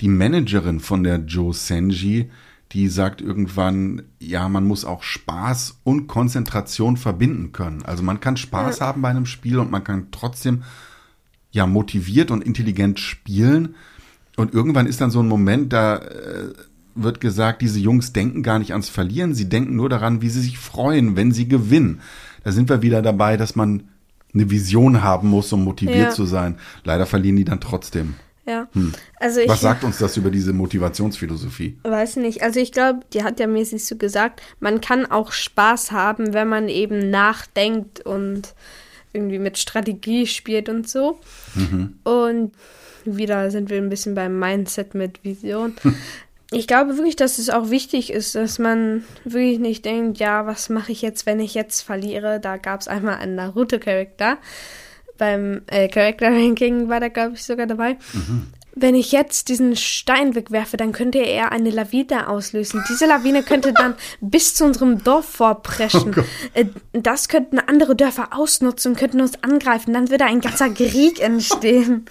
Die 0.00 0.08
Managerin 0.08 0.80
von 0.80 1.04
der 1.04 1.18
Joe 1.18 1.54
Senji 1.54 2.30
die 2.72 2.88
sagt 2.88 3.20
irgendwann, 3.20 4.02
ja, 4.18 4.48
man 4.48 4.66
muss 4.66 4.84
auch 4.84 5.02
Spaß 5.02 5.80
und 5.84 6.06
Konzentration 6.06 6.96
verbinden 6.96 7.52
können. 7.52 7.82
Also 7.82 8.02
man 8.02 8.20
kann 8.20 8.38
Spaß 8.38 8.78
ja. 8.78 8.86
haben 8.86 9.02
bei 9.02 9.10
einem 9.10 9.26
Spiel 9.26 9.58
und 9.58 9.70
man 9.70 9.84
kann 9.84 10.08
trotzdem 10.10 10.62
ja 11.50 11.66
motiviert 11.66 12.30
und 12.30 12.42
intelligent 12.42 12.98
spielen. 12.98 13.74
Und 14.36 14.54
irgendwann 14.54 14.86
ist 14.86 15.02
dann 15.02 15.10
so 15.10 15.20
ein 15.20 15.28
Moment, 15.28 15.74
da 15.74 15.96
äh, 15.96 16.54
wird 16.94 17.20
gesagt, 17.20 17.60
diese 17.60 17.78
Jungs 17.78 18.14
denken 18.14 18.42
gar 18.42 18.58
nicht 18.58 18.72
ans 18.72 18.88
Verlieren, 18.88 19.34
sie 19.34 19.50
denken 19.50 19.76
nur 19.76 19.90
daran, 19.90 20.22
wie 20.22 20.30
sie 20.30 20.40
sich 20.40 20.58
freuen, 20.58 21.14
wenn 21.14 21.32
sie 21.32 21.48
gewinnen. 21.48 22.00
Da 22.42 22.52
sind 22.52 22.70
wir 22.70 22.80
wieder 22.80 23.02
dabei, 23.02 23.36
dass 23.36 23.54
man 23.54 23.84
eine 24.32 24.50
Vision 24.50 25.02
haben 25.02 25.28
muss, 25.28 25.52
um 25.52 25.62
motiviert 25.62 25.96
ja. 25.98 26.10
zu 26.10 26.24
sein. 26.24 26.56
Leider 26.84 27.04
verlieren 27.04 27.36
die 27.36 27.44
dann 27.44 27.60
trotzdem. 27.60 28.14
Ja. 28.46 28.66
Hm. 28.72 28.92
Also 29.20 29.40
ich, 29.40 29.48
Was 29.48 29.60
sagt 29.60 29.84
uns 29.84 29.98
das 29.98 30.16
über 30.16 30.30
diese 30.30 30.52
Motivationsphilosophie? 30.52 31.78
Weiß 31.84 32.16
nicht. 32.16 32.42
Also 32.42 32.58
ich 32.58 32.72
glaube, 32.72 33.00
die 33.12 33.22
hat 33.22 33.38
ja 33.38 33.46
mäßig 33.46 33.84
so 33.84 33.96
gesagt, 33.96 34.42
man 34.58 34.80
kann 34.80 35.06
auch 35.06 35.32
Spaß 35.32 35.92
haben, 35.92 36.32
wenn 36.32 36.48
man 36.48 36.68
eben 36.68 37.10
nachdenkt 37.10 38.00
und 38.00 38.54
irgendwie 39.12 39.38
mit 39.38 39.58
Strategie 39.58 40.26
spielt 40.26 40.68
und 40.68 40.88
so. 40.88 41.20
Mhm. 41.54 41.98
Und 42.02 42.52
wieder 43.04 43.50
sind 43.50 43.70
wir 43.70 43.76
ein 43.76 43.90
bisschen 43.90 44.14
beim 44.14 44.38
Mindset 44.38 44.94
mit 44.94 45.22
Vision. 45.22 45.74
ich 46.50 46.66
glaube 46.66 46.96
wirklich, 46.96 47.16
dass 47.16 47.38
es 47.38 47.48
auch 47.48 47.70
wichtig 47.70 48.12
ist, 48.12 48.34
dass 48.34 48.58
man 48.58 49.04
wirklich 49.24 49.60
nicht 49.60 49.84
denkt, 49.84 50.18
ja, 50.18 50.46
was 50.46 50.68
mache 50.68 50.90
ich 50.90 51.02
jetzt, 51.02 51.26
wenn 51.26 51.38
ich 51.38 51.54
jetzt 51.54 51.82
verliere? 51.82 52.40
Da 52.40 52.56
gab 52.56 52.80
es 52.80 52.88
einmal 52.88 53.16
einen 53.16 53.36
Naruto-Charakter 53.36 54.38
beim 55.22 55.62
äh, 55.68 55.86
Character 55.86 56.32
Ranking 56.32 56.88
war 56.88 56.98
da, 56.98 57.06
glaube 57.06 57.34
ich, 57.34 57.44
sogar 57.44 57.68
dabei. 57.68 57.96
Mhm. 58.12 58.48
Wenn 58.74 58.96
ich 58.96 59.12
jetzt 59.12 59.48
diesen 59.48 59.76
Stein 59.76 60.34
wegwerfe, 60.34 60.76
dann 60.76 60.90
könnte 60.90 61.18
er 61.18 61.52
eine 61.52 61.70
Lawine 61.70 62.26
auslösen. 62.26 62.82
Diese 62.88 63.06
Lawine 63.06 63.44
könnte 63.44 63.72
dann 63.72 63.94
bis 64.20 64.56
zu 64.56 64.64
unserem 64.64 65.04
Dorf 65.04 65.26
vorpreschen. 65.26 66.12
Oh 66.16 66.22
äh, 66.54 66.64
das 66.92 67.28
könnten 67.28 67.60
andere 67.60 67.94
Dörfer 67.94 68.30
ausnutzen, 68.32 68.96
könnten 68.96 69.20
uns 69.20 69.40
angreifen. 69.44 69.94
Dann 69.94 70.10
würde 70.10 70.24
ein 70.24 70.40
ganzer 70.40 70.70
Krieg 70.70 71.20
entstehen. 71.20 72.06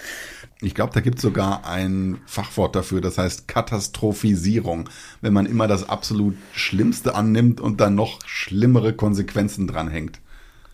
Ich 0.62 0.74
glaube, 0.74 0.94
da 0.94 1.00
gibt 1.00 1.16
es 1.16 1.22
sogar 1.22 1.66
ein 1.66 2.18
Fachwort 2.24 2.74
dafür, 2.74 3.02
das 3.02 3.18
heißt 3.18 3.46
Katastrophisierung. 3.46 4.88
Wenn 5.20 5.34
man 5.34 5.44
immer 5.44 5.68
das 5.68 5.86
absolut 5.86 6.34
Schlimmste 6.54 7.14
annimmt 7.14 7.60
und 7.60 7.82
dann 7.82 7.94
noch 7.94 8.20
schlimmere 8.24 8.94
Konsequenzen 8.94 9.66
dranhängt. 9.66 10.22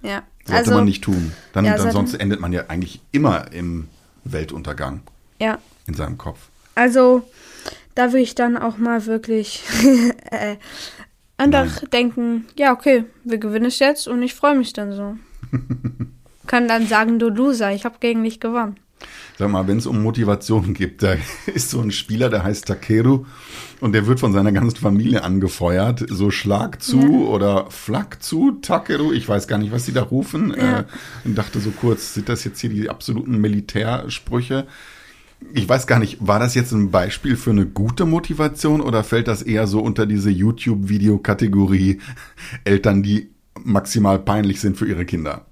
Ja. 0.02 0.22
Sollte 0.44 0.61
also, 0.61 0.74
man 0.74 0.84
nicht 0.84 1.04
tun. 1.04 1.32
Dann, 1.52 1.64
ja, 1.64 1.76
dann 1.76 1.90
sonst 1.90 2.14
endet 2.14 2.40
man 2.40 2.52
ja 2.52 2.66
eigentlich 2.68 3.00
immer 3.12 3.52
im 3.52 3.88
Weltuntergang. 4.24 5.02
Ja. 5.38 5.58
In 5.87 5.94
seinem 5.94 6.18
Kopf. 6.18 6.48
Also, 6.74 7.28
da 7.94 8.12
will 8.12 8.20
ich 8.20 8.34
dann 8.34 8.56
auch 8.56 8.78
mal 8.78 9.06
wirklich 9.06 9.62
äh, 10.30 10.56
einfach 11.37 11.82
Nein. 11.82 11.90
denken, 11.92 12.46
ja, 12.56 12.72
okay, 12.72 13.04
wir 13.24 13.38
gewinnen 13.38 13.66
es 13.66 13.78
jetzt 13.78 14.08
und 14.08 14.22
ich 14.22 14.34
freue 14.34 14.54
mich 14.54 14.72
dann 14.72 14.92
so. 14.92 15.16
Kann 16.46 16.68
dann 16.68 16.87
sagen, 16.87 17.18
du 17.18 17.28
Loser, 17.28 17.72
ich 17.72 17.84
habe 17.84 17.96
gegen 18.00 18.24
dich 18.24 18.40
gewonnen. 18.40 18.78
Sag 19.38 19.50
mal, 19.50 19.68
wenn 19.68 19.78
es 19.78 19.87
um 19.87 20.02
Motivation 20.02 20.74
geht, 20.74 21.02
da 21.02 21.14
ist 21.46 21.70
so 21.70 21.80
ein 21.80 21.92
Spieler, 21.92 22.28
der 22.28 22.42
heißt 22.42 22.66
Takeru 22.66 23.24
und 23.80 23.92
der 23.92 24.06
wird 24.06 24.18
von 24.18 24.32
seiner 24.32 24.50
ganzen 24.50 24.78
Familie 24.78 25.22
angefeuert. 25.22 26.04
So 26.08 26.30
Schlag 26.30 26.82
zu 26.82 27.00
ja. 27.00 27.08
oder 27.08 27.70
Flak 27.70 28.22
zu, 28.22 28.58
Takeru. 28.61 29.12
Ich 29.12 29.28
weiß 29.28 29.46
gar 29.46 29.58
nicht, 29.58 29.70
was 29.70 29.87
sie 29.87 29.92
da 29.92 30.02
rufen. 30.02 30.54
Ja. 30.56 30.80
Äh, 30.80 30.84
und 31.24 31.38
dachte 31.38 31.61
so 31.61 31.70
kurz, 31.70 32.14
sind 32.14 32.28
das 32.28 32.42
jetzt 32.44 32.61
hier 32.61 32.70
die 32.70 32.90
absoluten 32.90 33.38
Militärsprüche? 33.40 34.66
Ich 35.54 35.68
weiß 35.68 35.87
gar 35.87 36.00
nicht, 36.00 36.18
war 36.20 36.40
das 36.40 36.56
jetzt 36.56 36.72
ein 36.72 36.90
Beispiel 36.90 37.37
für 37.37 37.50
eine 37.50 37.64
gute 37.64 38.06
Motivation 38.06 38.80
oder 38.80 39.04
fällt 39.04 39.28
das 39.28 39.42
eher 39.42 39.68
so 39.68 39.80
unter 39.80 40.04
diese 40.04 40.30
YouTube-Video-Kategorie 40.30 42.00
Eltern, 42.64 43.04
die 43.04 43.30
maximal 43.62 44.18
peinlich 44.18 44.61
sind 44.61 44.76
für 44.76 44.87
ihre 44.87 45.04
Kinder? 45.04 45.46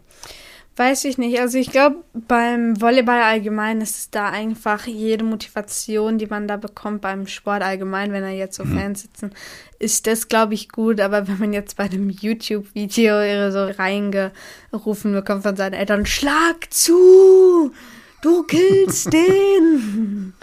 Weiß 0.79 1.07
ich 1.07 1.17
nicht. 1.17 1.41
Also 1.41 1.57
ich 1.57 1.71
glaube, 1.71 2.05
beim 2.13 2.79
Volleyball 2.79 3.23
allgemein 3.23 3.81
ist 3.81 3.97
es 3.97 4.11
da 4.11 4.29
einfach 4.29 4.87
jede 4.87 5.25
Motivation, 5.25 6.19
die 6.19 6.27
man 6.27 6.47
da 6.47 6.59
bekommt 6.59 7.01
beim 7.01 7.27
Sport 7.27 7.63
allgemein, 7.63 8.13
wenn 8.13 8.23
da 8.23 8.29
jetzt 8.29 8.57
so 8.57 8.65
mhm. 8.67 8.79
Fans 8.79 9.03
sitzen, 9.03 9.31
ist 9.79 10.07
das, 10.07 10.29
glaube 10.29 10.53
ich, 10.53 10.69
gut. 10.69 11.01
Aber 11.01 11.29
wenn 11.29 11.39
man 11.39 11.55
jetzt 11.55 11.79
bei 11.79 11.85
einem 11.85 12.11
YouTube-Video 12.11 13.51
so 13.51 13.65
reingerufen 13.65 15.13
bekommt 15.13 15.45
von 15.45 15.57
seinen 15.57 15.73
Eltern, 15.73 16.05
schlag 16.05 16.71
zu! 16.71 17.73
Du 18.21 18.43
killst 18.43 19.11
den! 19.15 20.35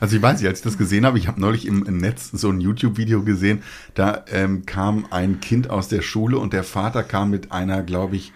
Also 0.00 0.16
ich 0.16 0.22
weiß 0.22 0.40
nicht, 0.40 0.48
als 0.48 0.60
ich 0.60 0.64
das 0.64 0.78
gesehen 0.78 1.04
habe, 1.04 1.18
ich 1.18 1.28
habe 1.28 1.38
neulich 1.38 1.66
im, 1.66 1.84
im, 1.84 1.98
Netz 1.98 2.30
so 2.32 2.48
ein 2.48 2.60
YouTube-Video 2.60 3.22
gesehen, 3.22 3.62
da 3.94 4.24
ähm, 4.32 4.64
kam 4.64 5.06
ein 5.10 5.40
Kind 5.40 5.68
aus 5.68 5.88
der 5.88 6.00
Schule 6.00 6.38
und 6.38 6.54
der 6.54 6.64
Vater 6.64 7.02
kam 7.02 7.28
mit 7.28 7.52
einer, 7.52 7.82
glaube 7.82 8.16
ich, 8.16 8.32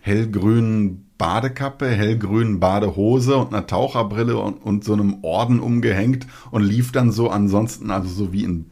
hellgrünen 0.00 1.10
Badekappe, 1.18 1.88
hellgrünen 1.88 2.60
Badehose 2.60 3.36
und 3.36 3.52
einer 3.52 3.66
Taucherbrille 3.66 4.38
und, 4.38 4.62
und 4.62 4.84
so 4.84 4.92
einem 4.92 5.22
Orden 5.22 5.60
umgehängt 5.60 6.26
und 6.50 6.62
lief 6.62 6.92
dann 6.92 7.10
so 7.10 7.28
ansonsten, 7.28 7.90
also 7.90 8.08
so 8.08 8.32
wie 8.32 8.44
in 8.44 8.70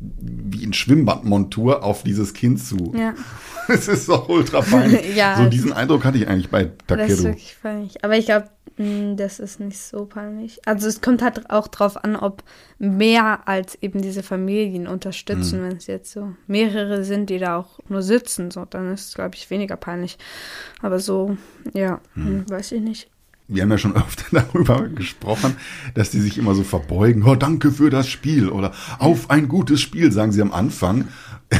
wie 0.00 0.62
in 0.62 0.72
Schwimmbadmontur 0.72 1.82
auf 1.82 2.02
dieses 2.02 2.34
Kind 2.34 2.60
zu. 2.60 2.94
Ja. 2.96 3.14
Es 3.70 3.86
ist 3.86 4.08
doch 4.08 4.30
ultra 4.30 4.62
peinlich. 4.62 5.14
ja, 5.14 5.36
so 5.36 5.44
diesen 5.44 5.74
Eindruck 5.74 6.06
hatte 6.06 6.16
ich 6.16 6.26
eigentlich 6.26 6.48
bei 6.48 6.70
Takeru. 6.86 7.06
Das 7.06 7.18
ist 7.18 7.24
wirklich 7.24 7.56
peinlich. 7.60 8.02
Aber 8.02 8.16
ich 8.16 8.24
glaube, 8.24 8.48
das 8.78 9.40
ist 9.40 9.58
nicht 9.58 9.78
so 9.78 10.04
peinlich. 10.04 10.60
Also 10.64 10.86
es 10.86 11.00
kommt 11.00 11.20
halt 11.20 11.50
auch 11.50 11.66
drauf 11.66 12.02
an, 12.04 12.14
ob 12.14 12.44
mehr 12.78 13.48
als 13.48 13.76
eben 13.82 14.02
diese 14.02 14.22
Familien 14.22 14.86
unterstützen, 14.86 15.60
mhm. 15.60 15.64
wenn 15.64 15.76
es 15.78 15.86
jetzt 15.88 16.12
so 16.12 16.34
mehrere 16.46 17.02
sind, 17.04 17.28
die 17.28 17.38
da 17.38 17.56
auch 17.56 17.80
nur 17.88 18.02
sitzen, 18.02 18.50
so, 18.50 18.64
dann 18.64 18.92
ist 18.92 19.08
es, 19.08 19.14
glaube 19.14 19.34
ich, 19.34 19.50
weniger 19.50 19.76
peinlich. 19.76 20.16
Aber 20.80 21.00
so, 21.00 21.36
ja, 21.74 22.00
mhm. 22.14 22.48
weiß 22.48 22.72
ich 22.72 22.80
nicht. 22.80 23.10
wir 23.48 23.62
haben 23.62 23.70
ja 23.70 23.78
schon 23.78 23.96
öfter 23.96 24.24
darüber 24.30 24.88
gesprochen, 24.88 25.56
dass 25.94 26.10
die 26.10 26.20
sich 26.20 26.38
immer 26.38 26.54
so 26.54 26.62
verbeugen. 26.62 27.24
Oh, 27.24 27.34
danke 27.34 27.72
für 27.72 27.90
das 27.90 28.08
Spiel 28.08 28.48
oder 28.48 28.72
auf 29.00 29.28
ein 29.30 29.48
gutes 29.48 29.80
Spiel, 29.80 30.12
sagen 30.12 30.32
sie 30.32 30.42
am 30.42 30.52
Anfang. 30.52 31.08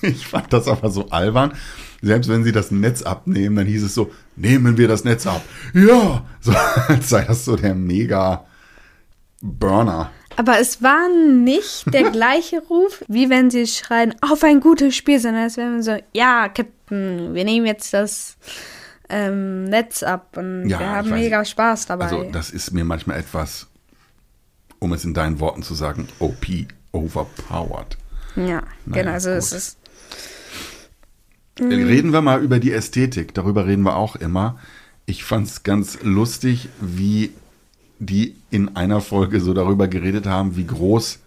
Ich 0.00 0.28
fand 0.28 0.52
das 0.52 0.68
aber 0.68 0.90
so 0.90 1.08
albern. 1.08 1.54
Selbst 2.00 2.28
wenn 2.30 2.44
sie 2.44 2.52
das 2.52 2.70
Netz 2.70 3.02
abnehmen, 3.02 3.56
dann 3.56 3.66
hieß 3.66 3.82
es 3.84 3.94
so, 3.94 4.10
nehmen 4.36 4.76
wir 4.78 4.86
das 4.88 5.04
Netz 5.04 5.26
ab. 5.26 5.42
Ja, 5.74 6.24
so 6.40 6.52
als 6.88 7.08
sei 7.08 7.24
das 7.24 7.44
so 7.44 7.56
der 7.56 7.74
mega 7.74 8.44
Burner. 9.40 10.10
Aber 10.36 10.60
es 10.60 10.82
war 10.82 11.08
nicht 11.08 11.92
der 11.92 12.10
gleiche 12.12 12.60
Ruf, 12.60 13.02
wie 13.08 13.28
wenn 13.30 13.50
sie 13.50 13.66
schreien, 13.66 14.14
auf 14.20 14.44
ein 14.44 14.60
gutes 14.60 14.94
Spiel, 14.94 15.18
sondern 15.18 15.44
es 15.44 15.56
wäre 15.56 15.82
so, 15.82 15.96
ja, 16.12 16.48
Captain, 16.48 17.34
wir 17.34 17.44
nehmen 17.44 17.66
jetzt 17.66 17.92
das 17.92 18.36
ähm, 19.08 19.64
Netz 19.64 20.02
ab 20.04 20.36
und 20.36 20.68
Ja, 20.68 20.78
wir 20.78 20.88
haben 20.90 21.10
weiß. 21.10 21.18
mega 21.20 21.44
Spaß 21.44 21.86
dabei. 21.86 22.04
Also 22.04 22.24
das 22.30 22.50
ist 22.50 22.72
mir 22.72 22.84
manchmal 22.84 23.18
etwas, 23.18 23.66
um 24.78 24.92
es 24.92 25.04
in 25.04 25.14
deinen 25.14 25.40
Worten 25.40 25.62
zu 25.64 25.74
sagen, 25.74 26.08
OP, 26.20 26.46
overpowered. 26.92 27.96
ja, 28.36 28.44
Naja, 28.44 28.62
genau, 29.02 29.12
also 29.12 29.30
es 29.30 29.50
gut. 29.50 29.58
ist, 29.58 29.78
Reden 31.60 32.12
wir 32.12 32.22
mal 32.22 32.42
über 32.42 32.58
die 32.58 32.72
Ästhetik, 32.72 33.34
darüber 33.34 33.66
reden 33.66 33.82
wir 33.82 33.96
auch 33.96 34.16
immer. 34.16 34.58
Ich 35.06 35.24
fand 35.24 35.46
es 35.46 35.62
ganz 35.62 35.98
lustig, 36.02 36.68
wie 36.80 37.32
die 37.98 38.36
in 38.50 38.76
einer 38.76 39.00
Folge 39.00 39.40
so 39.40 39.54
darüber 39.54 39.88
geredet 39.88 40.26
haben, 40.26 40.56
wie 40.56 40.66
groß, 40.66 41.18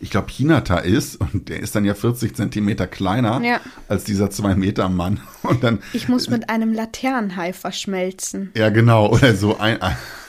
ich 0.00 0.10
glaube, 0.10 0.30
Hinata 0.30 0.78
ist. 0.78 1.16
Und 1.16 1.48
der 1.48 1.60
ist 1.60 1.74
dann 1.74 1.84
ja 1.84 1.94
40 1.94 2.36
Zentimeter 2.36 2.86
kleiner 2.86 3.40
Ja. 3.42 3.60
als 3.88 4.04
dieser 4.04 4.26
2-Meter-Mann. 4.26 5.20
Und 5.42 5.64
dann, 5.64 5.78
ich 5.92 6.08
muss 6.08 6.28
mit 6.28 6.50
einem 6.50 6.72
Laternenhai 6.74 7.52
verschmelzen. 7.52 8.50
ja 8.54 8.68
genau, 8.70 9.08
oder 9.10 9.34
so 9.34 9.56
ein, 9.58 9.78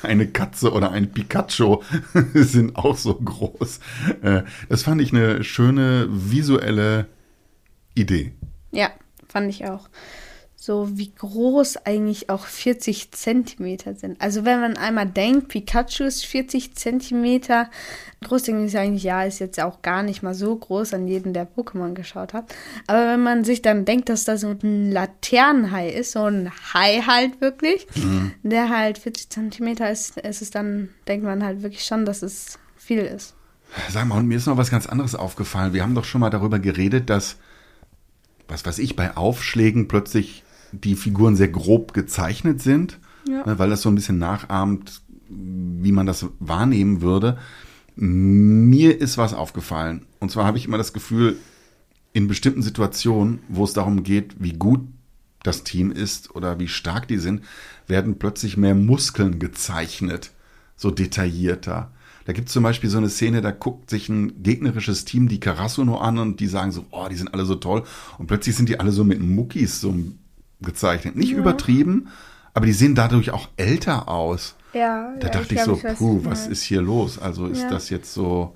eine 0.04 0.28
Katze 0.28 0.72
oder 0.72 0.92
ein 0.92 1.12
Pikachu 1.12 1.82
sind 2.34 2.76
auch 2.78 2.96
so 2.98 3.14
groß. 3.16 3.80
Äh, 4.22 4.44
Das 4.70 4.84
fand 4.84 5.02
ich 5.02 5.12
eine 5.14 5.44
schöne 5.44 6.08
visuelle 6.10 7.08
Idee. 7.96 8.32
Ja, 8.72 8.90
fand 9.30 9.50
ich 9.50 9.66
auch. 9.66 9.90
So 10.62 10.90
wie 10.98 11.14
groß 11.14 11.86
eigentlich 11.86 12.30
auch 12.30 12.44
40 12.44 13.14
Zentimeter 13.14 13.96
sind. 13.96 14.20
Also 14.22 14.44
wenn 14.44 14.60
man 14.60 14.76
einmal 14.76 15.06
denkt, 15.06 15.48
Pikachu 15.48 16.04
ist 16.04 16.26
40 16.26 16.76
Zentimeter 16.76 17.70
groß, 18.26 18.44
denke 18.44 18.66
ich 18.66 18.78
eigentlich, 18.78 19.04
ja, 19.04 19.24
ist 19.24 19.40
jetzt 19.40 19.62
auch 19.62 19.82
gar 19.82 20.04
nicht 20.04 20.22
mal 20.22 20.34
so 20.34 20.54
groß 20.54 20.94
an 20.94 21.08
jeden, 21.08 21.34
der 21.34 21.48
Pokémon 21.48 21.94
geschaut 21.94 22.34
hat. 22.34 22.54
Aber 22.88 23.08
wenn 23.08 23.24
man 23.24 23.46
sich 23.46 23.62
dann 23.62 23.86
denkt, 23.86 24.10
dass 24.10 24.26
da 24.26 24.36
so 24.36 24.50
ein 24.50 24.92
Laternenhai 24.92 25.92
ist, 25.92 26.12
so 26.12 26.26
ein 26.26 26.52
Hai 26.74 27.04
halt 27.08 27.40
wirklich, 27.40 27.88
der 28.44 28.68
halt 28.68 28.98
40 28.98 29.30
Zentimeter 29.30 29.90
ist, 29.90 30.18
ist 30.18 30.42
es 30.42 30.52
dann, 30.52 30.90
denkt 31.08 31.26
man 31.26 31.42
halt 31.42 31.64
wirklich 31.64 31.86
schon, 31.86 32.04
dass 32.04 32.22
es 32.22 32.60
viel 32.76 33.00
ist. 33.00 33.34
Sag 33.90 34.08
mal, 34.08 34.18
und 34.18 34.28
mir 34.28 34.36
ist 34.36 34.48
noch 34.48 34.58
was 34.58 34.72
ganz 34.72 34.88
anderes 34.88 35.16
aufgefallen. 35.16 35.74
Wir 35.74 35.84
haben 35.84 35.96
doch 35.96 36.04
schon 36.04 36.20
mal 36.20 36.30
darüber 36.30 36.60
geredet, 36.60 37.10
dass, 37.10 37.38
was 38.50 38.66
weiß 38.66 38.80
ich, 38.80 38.96
bei 38.96 39.16
Aufschlägen 39.16 39.88
plötzlich 39.88 40.44
die 40.72 40.96
Figuren 40.96 41.36
sehr 41.36 41.48
grob 41.48 41.94
gezeichnet 41.94 42.62
sind, 42.62 43.00
Ja. 43.28 43.46
ne, 43.46 43.58
weil 43.60 43.70
das 43.70 43.82
so 43.82 43.90
ein 43.90 43.96
bisschen 43.96 44.20
nachahmt, 44.20 45.02
wie 45.30 45.92
man 45.92 46.06
das 46.06 46.26
wahrnehmen 46.40 47.02
würde. 47.02 47.38
Mir 47.96 49.00
ist 49.00 49.18
was 49.18 49.34
aufgefallen. 49.34 50.06
Und 50.20 50.32
zwar 50.32 50.46
habe 50.46 50.58
ich 50.58 50.66
immer 50.66 50.78
das 50.78 50.94
Gefühl, 50.94 51.38
in 52.14 52.28
bestimmten 52.28 52.62
Situationen, 52.64 53.40
wo 53.50 53.64
es 53.64 53.74
darum 53.74 54.04
geht, 54.04 54.36
wie 54.40 54.54
gut 54.54 54.82
das 55.44 55.64
Team 55.64 55.92
ist 55.92 56.36
oder 56.36 56.60
wie 56.60 56.68
stark 56.68 57.08
die 57.08 57.18
sind, 57.18 57.44
werden 57.88 58.18
plötzlich 58.20 58.58
mehr 58.58 58.76
Muskeln 58.76 59.40
gezeichnet, 59.40 60.32
so 60.76 60.92
detaillierter. 60.92 61.92
Da 62.26 62.34
gibt 62.34 62.48
es 62.50 62.54
zum 62.54 62.64
Beispiel 62.64 62.90
so 62.90 62.98
eine 62.98 63.10
Szene, 63.10 63.42
da 63.42 63.52
guckt 63.52 63.90
sich 63.90 64.10
ein 64.10 64.44
gegnerisches 64.44 65.06
Team 65.06 65.28
die 65.28 65.40
Karasuno 65.40 65.98
an 65.98 66.18
und 66.18 66.40
die 66.40 66.48
sagen 66.48 66.72
so, 66.72 66.86
oh, 66.92 67.08
die 67.10 67.16
sind 67.16 67.34
alle 67.34 67.46
so 67.46 67.56
toll. 67.56 67.84
Und 68.18 68.28
plötzlich 68.28 68.56
sind 68.56 68.70
die 68.70 68.80
alle 68.80 68.92
so 68.92 69.04
mit 69.04 69.20
Muckis 69.22 69.82
so 69.82 69.96
gezeichnet. 70.62 71.16
Nicht 71.16 71.32
übertrieben, 71.32 72.10
aber 72.54 72.66
die 72.66 72.74
sehen 72.74 72.96
dadurch 72.96 73.32
auch 73.32 73.48
älter 73.58 74.08
aus. 74.10 74.56
Ja, 74.74 75.16
Da 75.20 75.30
dachte 75.30 75.56
ich, 75.56 75.62
so, 75.64 75.76
puh, 75.98 76.20
was 76.24 76.46
ist 76.48 76.62
hier 76.62 76.82
los? 76.82 77.18
Also 77.18 77.48
ist 77.48 77.62
Ja. 77.64 77.70
das 77.70 77.90
jetzt 77.90 78.14
so 78.14 78.56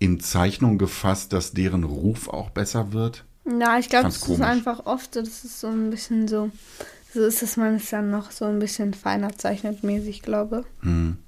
in 0.00 0.18
Zeichnung 0.18 0.78
gefasst, 0.78 1.32
dass 1.32 1.52
deren 1.52 1.84
Ruf 1.84 2.28
auch 2.28 2.50
besser 2.50 2.92
wird? 2.92 3.24
Ja, 3.44 3.78
ich 3.78 3.88
glaube, 3.88 4.08
es 4.08 4.26
ist 4.26 4.40
einfach 4.40 4.86
oft, 4.86 5.14
so, 5.14 5.20
das 5.20 5.44
ist 5.44 5.60
so 5.60 5.68
ein 5.68 5.90
bisschen 5.90 6.26
so, 6.26 6.50
so 7.14 7.24
ist 7.24 7.42
es 7.42 7.56
man 7.56 7.76
es 7.76 7.90
dann 7.90 8.10
noch 8.10 8.30
so 8.32 8.44
ein 8.46 8.58
bisschen 8.58 8.94
feiner 8.94 9.36
zeichnet 9.36 9.84
mäßig, 9.84 10.22
glaube. 10.22 10.64
Hm. 10.80 11.18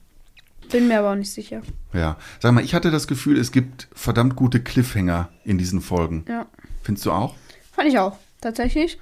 Bin 0.75 0.89
mir 0.89 0.99
aber 0.99 1.13
auch 1.13 1.17
nicht 1.17 1.31
sicher. 1.33 1.63
Ja. 1.93 2.17
Sag 2.41 2.53
mal, 2.53 2.65
ich 2.65 2.75
hatte 2.75 2.91
das 2.91 3.07
Gefühl, 3.07 3.39
es 3.39 3.53
gibt 3.53 3.87
verdammt 3.93 4.35
gute 4.35 4.61
Cliffhanger 4.61 5.29
in 5.45 5.57
diesen 5.57 5.81
Folgen. 5.81 6.25
Ja, 6.29 6.47
Findest 6.83 7.07
du 7.07 7.13
auch? 7.13 7.37
fand 7.71 7.89
ich 7.89 7.99
auch, 8.01 8.19
tatsächlich. 8.41 8.99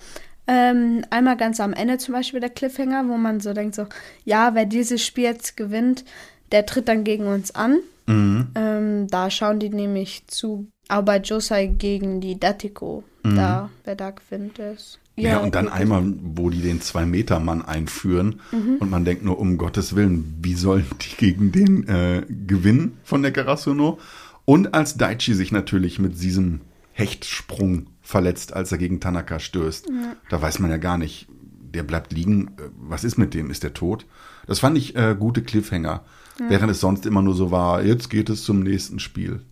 Ähm, 0.46 1.02
einmal 1.08 1.38
ganz 1.38 1.61
am 1.61 1.72
Ende 1.72 1.96
zum 1.96 2.12
Beispiel 2.12 2.40
der 2.40 2.50
Cliffhanger, 2.50 3.08
wo 3.08 3.16
man 3.16 3.40
so 3.40 3.54
denkt 3.54 3.74
so, 3.74 3.87
ja, 4.26 4.54
wer 4.54 4.66
dieses 4.66 5.02
Spiel 5.02 5.24
jetzt 5.24 5.56
gewinnt, 5.56 6.04
der 6.52 6.66
tritt 6.66 6.88
dann 6.88 7.04
gegen 7.04 7.26
uns 7.26 7.54
an. 7.54 7.78
Mhm. 8.06 8.48
Ähm, 8.54 9.06
da 9.08 9.30
schauen 9.30 9.58
die 9.58 9.70
nämlich 9.70 10.26
zu, 10.26 10.66
aber 10.88 11.22
Josai 11.22 11.68
gegen 11.68 12.20
die 12.20 12.38
Datiko, 12.38 13.02
da, 13.22 13.70
wer 13.85 13.94
da 13.96 14.11
gewinnt, 14.11 14.58
ist. 14.58 14.98
Mhm. 15.16 15.22
Ja, 15.25 15.38
und 15.38 15.55
dann 15.55 15.68
einmal, 15.68 16.03
wo 16.22 16.48
die 16.51 16.62
den 16.62 16.81
Zwei-Meter-Mann 16.81 17.62
einführen 17.62 18.40
Mhm. 18.51 18.77
und 18.81 18.90
man 18.90 19.05
denkt 19.05 19.25
nur, 19.25 19.38
um 19.38 19.59
Gottes 19.59 19.94
Willen, 19.94 20.35
wie 20.42 20.55
sollen 20.55 20.87
die 21.03 21.16
gegen 21.16 21.53
den 21.53 21.87
äh, 21.87 22.25
gewinnen 22.46 22.96
von 23.05 23.22
der 23.22 23.33
Karasuno? 23.33 23.98
Und 24.44 24.75
als 24.75 24.96
Daichi 24.96 25.35
sich 25.35 25.53
natürlich 25.53 25.98
mit 25.98 26.20
diesem 26.20 26.61
Hechtsprung 26.92 27.87
verletzt, 28.01 28.53
als 28.55 28.72
er 28.72 28.79
gegen 28.79 29.01
Tanaka 29.01 29.38
stößt. 29.38 29.88
Da 30.31 30.42
weiß 30.42 30.59
man 30.59 30.70
ja 30.70 30.77
gar 30.79 30.98
nicht, 30.98 31.27
der 31.75 31.83
bleibt 31.85 32.12
liegen. 32.12 32.48
Äh, 32.59 32.70
Was 32.88 33.05
ist 33.05 33.18
mit 33.18 33.35
dem? 33.35 33.51
Ist 33.51 33.62
der 33.62 33.75
tot? 33.75 34.07
Das 34.46 34.59
fand 34.61 34.77
ich 34.79 34.96
äh, 34.96 35.14
gute 35.18 35.42
Cliffhanger. 35.42 36.03
Während 36.48 36.70
es 36.72 36.81
sonst 36.81 37.05
immer 37.07 37.20
nur 37.22 37.35
so 37.35 37.51
war, 37.51 37.85
jetzt 37.85 38.09
geht 38.09 38.31
es 38.31 38.42
zum 38.42 38.61
nächsten 38.61 38.98
Spiel. 38.98 39.42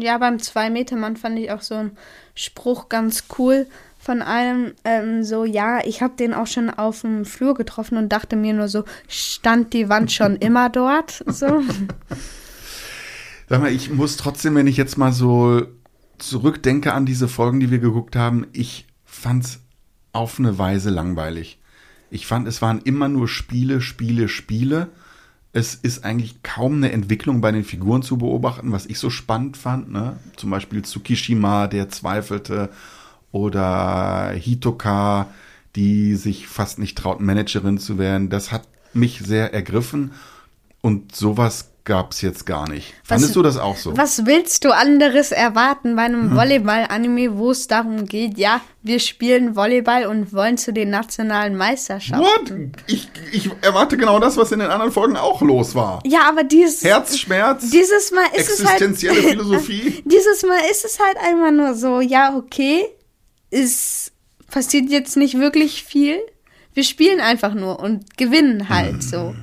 Ja, 0.00 0.18
beim 0.18 0.40
Zwei-Meter-Mann 0.40 1.16
fand 1.16 1.38
ich 1.38 1.52
auch 1.52 1.62
so 1.62 1.76
einen 1.76 1.92
Spruch 2.34 2.88
ganz 2.88 3.24
cool 3.38 3.66
von 4.04 4.20
einem, 4.20 4.74
ähm, 4.84 5.24
so, 5.24 5.46
ja, 5.46 5.82
ich 5.82 6.02
habe 6.02 6.14
den 6.16 6.34
auch 6.34 6.46
schon 6.46 6.68
auf 6.68 7.00
dem 7.00 7.24
Flur 7.24 7.54
getroffen 7.54 7.96
und 7.96 8.10
dachte 8.10 8.36
mir 8.36 8.52
nur 8.52 8.68
so, 8.68 8.84
stand 9.08 9.72
die 9.72 9.88
Wand 9.88 10.12
schon 10.12 10.36
immer 10.40 10.68
dort? 10.68 11.24
So. 11.26 11.62
Sag 13.48 13.62
mal, 13.62 13.72
ich 13.72 13.90
muss 13.90 14.18
trotzdem, 14.18 14.56
wenn 14.56 14.66
ich 14.66 14.76
jetzt 14.76 14.98
mal 14.98 15.12
so 15.12 15.62
zurückdenke 16.18 16.92
an 16.92 17.06
diese 17.06 17.28
Folgen, 17.28 17.60
die 17.60 17.70
wir 17.70 17.78
geguckt 17.78 18.14
haben, 18.14 18.46
ich 18.52 18.86
fand's 19.06 19.60
auf 20.12 20.38
eine 20.38 20.58
Weise 20.58 20.90
langweilig. 20.90 21.58
Ich 22.10 22.26
fand, 22.26 22.46
es 22.46 22.60
waren 22.60 22.82
immer 22.84 23.08
nur 23.08 23.26
Spiele, 23.26 23.80
Spiele, 23.80 24.28
Spiele. 24.28 24.88
Es 25.54 25.74
ist 25.74 26.04
eigentlich 26.04 26.42
kaum 26.42 26.74
eine 26.74 26.92
Entwicklung 26.92 27.40
bei 27.40 27.52
den 27.52 27.64
Figuren 27.64 28.02
zu 28.02 28.18
beobachten, 28.18 28.70
was 28.70 28.84
ich 28.84 28.98
so 28.98 29.08
spannend 29.08 29.56
fand. 29.56 29.90
Ne? 29.90 30.18
Zum 30.36 30.50
Beispiel 30.50 30.82
Tsukishima, 30.82 31.68
der 31.68 31.88
zweifelte, 31.88 32.68
oder 33.34 34.30
Hitoka, 34.32 35.26
die 35.74 36.14
sich 36.14 36.46
fast 36.46 36.78
nicht 36.78 36.96
traut, 36.96 37.20
Managerin 37.20 37.78
zu 37.78 37.98
werden. 37.98 38.30
Das 38.30 38.52
hat 38.52 38.62
mich 38.92 39.18
sehr 39.18 39.52
ergriffen 39.52 40.12
und 40.82 41.16
sowas 41.16 41.72
gab's 41.82 42.22
jetzt 42.22 42.46
gar 42.46 42.68
nicht. 42.68 42.94
Fandest 43.02 43.34
du 43.34 43.42
das 43.42 43.58
auch 43.58 43.76
so? 43.76 43.96
Was 43.96 44.24
willst 44.24 44.64
du 44.64 44.70
anderes 44.72 45.32
erwarten 45.32 45.96
bei 45.96 46.02
einem 46.02 46.34
Volleyball-Anime, 46.34 47.36
wo 47.36 47.50
es 47.50 47.66
darum 47.66 48.06
geht, 48.06 48.38
ja, 48.38 48.60
wir 48.82 49.00
spielen 49.00 49.56
Volleyball 49.56 50.06
und 50.06 50.32
wollen 50.32 50.56
zu 50.56 50.72
den 50.72 50.90
nationalen 50.90 51.56
Meisterschaften? 51.56 52.72
What? 52.72 52.82
Ich, 52.86 53.10
ich 53.32 53.50
erwarte 53.62 53.96
genau 53.96 54.20
das, 54.20 54.36
was 54.36 54.52
in 54.52 54.60
den 54.60 54.70
anderen 54.70 54.92
Folgen 54.92 55.16
auch 55.16 55.42
los 55.42 55.74
war. 55.74 56.00
Ja, 56.06 56.28
aber 56.28 56.44
dieses, 56.44 56.84
Herzschmerz, 56.84 57.68
dieses 57.68 58.12
Mal 58.12 58.26
ist 58.34 58.48
es 58.48 58.64
halt. 58.64 58.80
existenzielle 58.80 59.22
Philosophie. 59.30 60.04
Dieses 60.06 60.42
Mal 60.44 60.60
ist 60.70 60.84
es 60.84 61.00
halt 61.00 61.16
einmal 61.28 61.50
nur 61.50 61.74
so, 61.74 62.00
ja, 62.00 62.36
okay, 62.36 62.86
es 63.54 64.12
passiert 64.50 64.90
jetzt 64.90 65.16
nicht 65.16 65.38
wirklich 65.38 65.84
viel. 65.84 66.18
Wir 66.74 66.84
spielen 66.84 67.20
einfach 67.20 67.54
nur 67.54 67.80
und 67.80 68.16
gewinnen 68.16 68.68
halt 68.68 69.02
so. 69.02 69.34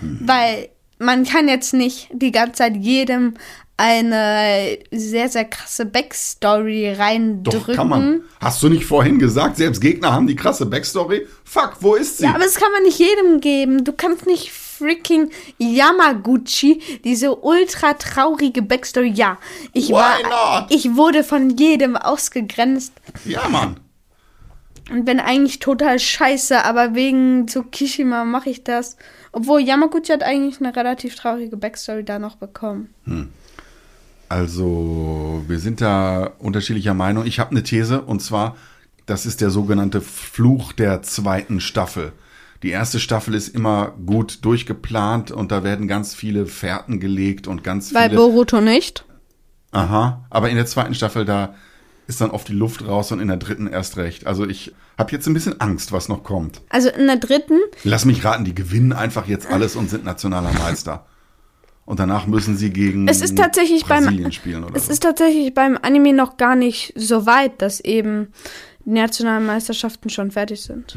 Weil 0.00 0.70
man 0.98 1.24
kann 1.24 1.48
jetzt 1.48 1.74
nicht 1.74 2.08
die 2.12 2.32
ganze 2.32 2.54
Zeit 2.54 2.76
jedem 2.76 3.34
eine 3.76 4.78
sehr, 4.90 5.28
sehr 5.28 5.44
krasse 5.44 5.86
Backstory 5.86 6.92
reindrücken. 6.92 7.44
Doch, 7.44 7.74
kann 7.74 7.88
man. 7.88 8.22
Hast 8.40 8.62
du 8.62 8.68
nicht 8.68 8.84
vorhin 8.84 9.18
gesagt, 9.18 9.56
selbst 9.56 9.80
Gegner 9.80 10.12
haben 10.12 10.26
die 10.26 10.34
krasse 10.34 10.66
Backstory? 10.66 11.26
Fuck, 11.44 11.76
wo 11.80 11.94
ist 11.94 12.18
sie? 12.18 12.24
Ja, 12.24 12.30
aber 12.30 12.44
das 12.44 12.56
kann 12.56 12.72
man 12.72 12.82
nicht 12.82 12.98
jedem 12.98 13.40
geben. 13.40 13.84
Du 13.84 13.92
kannst 13.92 14.26
nicht 14.26 14.50
freaking 14.78 15.30
Yamaguchi, 15.58 16.80
diese 17.04 17.34
ultra 17.34 17.94
traurige 17.94 18.62
Backstory. 18.62 19.10
Ja, 19.10 19.38
ich 19.72 19.88
Why 19.88 19.92
war, 19.92 20.60
not? 20.60 20.70
ich 20.70 20.94
wurde 20.96 21.24
von 21.24 21.50
jedem 21.50 21.96
ausgegrenzt. 21.96 22.92
Ja, 23.24 23.48
Mann. 23.48 23.80
und 24.90 25.04
bin 25.04 25.20
eigentlich 25.20 25.58
total 25.58 25.98
scheiße, 25.98 26.64
aber 26.64 26.94
wegen 26.94 27.46
Tsukishima 27.46 28.24
mache 28.24 28.50
ich 28.50 28.64
das. 28.64 28.96
Obwohl 29.32 29.60
Yamaguchi 29.60 30.12
hat 30.12 30.22
eigentlich 30.22 30.60
eine 30.60 30.74
relativ 30.74 31.14
traurige 31.16 31.56
Backstory 31.56 32.04
da 32.04 32.18
noch 32.18 32.36
bekommen. 32.36 32.94
Hm. 33.04 33.28
Also, 34.30 35.42
wir 35.46 35.58
sind 35.58 35.80
da 35.80 36.32
unterschiedlicher 36.38 36.94
Meinung. 36.94 37.26
Ich 37.26 37.38
habe 37.38 37.50
eine 37.52 37.62
These 37.62 38.02
und 38.02 38.20
zwar, 38.20 38.56
das 39.06 39.24
ist 39.24 39.40
der 39.40 39.50
sogenannte 39.50 40.00
Fluch 40.00 40.72
der 40.72 41.02
zweiten 41.02 41.60
Staffel. 41.60 42.12
Die 42.62 42.70
erste 42.70 42.98
Staffel 42.98 43.34
ist 43.34 43.48
immer 43.48 43.92
gut 44.04 44.44
durchgeplant 44.44 45.30
und 45.30 45.52
da 45.52 45.62
werden 45.62 45.86
ganz 45.86 46.14
viele 46.14 46.46
Fährten 46.46 46.98
gelegt 47.00 47.46
und 47.46 47.62
ganz 47.62 47.92
Bei 47.92 48.08
viele. 48.08 48.16
Boruto 48.16 48.60
nicht. 48.60 49.04
Aha, 49.70 50.24
aber 50.30 50.50
in 50.50 50.56
der 50.56 50.66
zweiten 50.66 50.94
Staffel 50.94 51.24
da 51.24 51.54
ist 52.06 52.20
dann 52.22 52.30
oft 52.30 52.48
die 52.48 52.54
Luft 52.54 52.86
raus 52.86 53.12
und 53.12 53.20
in 53.20 53.28
der 53.28 53.36
dritten 53.36 53.66
erst 53.66 53.96
recht. 53.98 54.26
Also 54.26 54.46
ich 54.46 54.74
habe 54.96 55.12
jetzt 55.12 55.26
ein 55.28 55.34
bisschen 55.34 55.60
Angst, 55.60 55.92
was 55.92 56.08
noch 56.08 56.24
kommt. 56.24 56.62
Also 56.70 56.88
in 56.88 57.06
der 57.06 57.16
dritten, 57.18 57.58
Lass 57.84 58.04
mich 58.06 58.24
raten, 58.24 58.44
die 58.44 58.54
gewinnen 58.54 58.92
einfach 58.94 59.28
jetzt 59.28 59.46
alles 59.50 59.76
und 59.76 59.90
sind 59.90 60.04
nationaler 60.04 60.52
Meister. 60.54 61.06
Und 61.84 62.00
danach 62.00 62.26
müssen 62.26 62.56
sie 62.56 62.70
gegen 62.70 63.08
Es 63.08 63.20
ist 63.20 63.36
tatsächlich 63.36 63.84
beim- 63.84 64.04
Brasilien 64.04 64.32
spielen 64.32 64.64
oder 64.64 64.74
es 64.76 64.86
so. 64.86 64.92
ist 64.92 65.02
tatsächlich 65.02 65.52
beim 65.54 65.78
Anime 65.80 66.12
noch 66.14 66.38
gar 66.38 66.56
nicht 66.56 66.92
so 66.96 67.24
weit, 67.26 67.60
dass 67.62 67.80
eben 67.80 68.28
die 68.84 68.90
nationalen 68.90 69.46
Meisterschaften 69.46 70.08
schon 70.10 70.30
fertig 70.30 70.62
sind. 70.62 70.96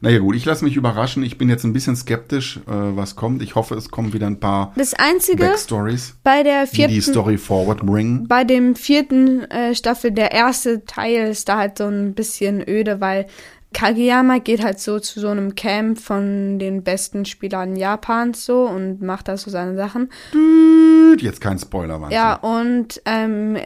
Naja 0.00 0.18
gut, 0.18 0.36
ich 0.36 0.44
lasse 0.44 0.64
mich 0.64 0.76
überraschen. 0.76 1.22
Ich 1.22 1.38
bin 1.38 1.48
jetzt 1.48 1.64
ein 1.64 1.72
bisschen 1.72 1.96
skeptisch, 1.96 2.58
äh, 2.66 2.70
was 2.70 3.16
kommt. 3.16 3.42
Ich 3.42 3.54
hoffe, 3.54 3.74
es 3.74 3.90
kommen 3.90 4.12
wieder 4.12 4.26
ein 4.26 4.40
paar 4.40 4.72
Das 4.76 4.94
einzige 4.94 5.44
Backstories, 5.44 6.14
bei 6.22 6.42
der 6.42 6.64
die 6.66 6.70
die 6.70 6.76
vierten 6.76 7.02
Story 7.02 7.38
forward 7.38 7.84
bringen. 7.86 8.26
bei 8.28 8.44
dem 8.44 8.76
vierten 8.76 9.50
äh, 9.50 9.74
Staffel, 9.74 10.10
der 10.10 10.32
erste 10.32 10.84
Teil 10.84 11.28
ist 11.30 11.48
da 11.48 11.58
halt 11.58 11.78
so 11.78 11.84
ein 11.84 12.14
bisschen 12.14 12.62
öde, 12.68 13.00
weil 13.00 13.26
Kageyama 13.72 14.38
geht 14.38 14.62
halt 14.62 14.78
so 14.78 15.00
zu 15.00 15.18
so 15.18 15.28
einem 15.28 15.56
Camp 15.56 15.98
von 15.98 16.60
den 16.60 16.84
besten 16.84 17.24
Spielern 17.24 17.74
Japans 17.74 18.44
so 18.46 18.62
und 18.68 19.02
macht 19.02 19.26
da 19.26 19.36
so 19.36 19.50
seine 19.50 19.74
Sachen. 19.74 20.10
Jetzt 21.18 21.40
kein 21.40 21.58
Spoiler, 21.58 22.00
Wahnsinn. 22.00 22.16
Ja, 22.16 22.34
und 22.34 23.00
ähm, 23.04 23.56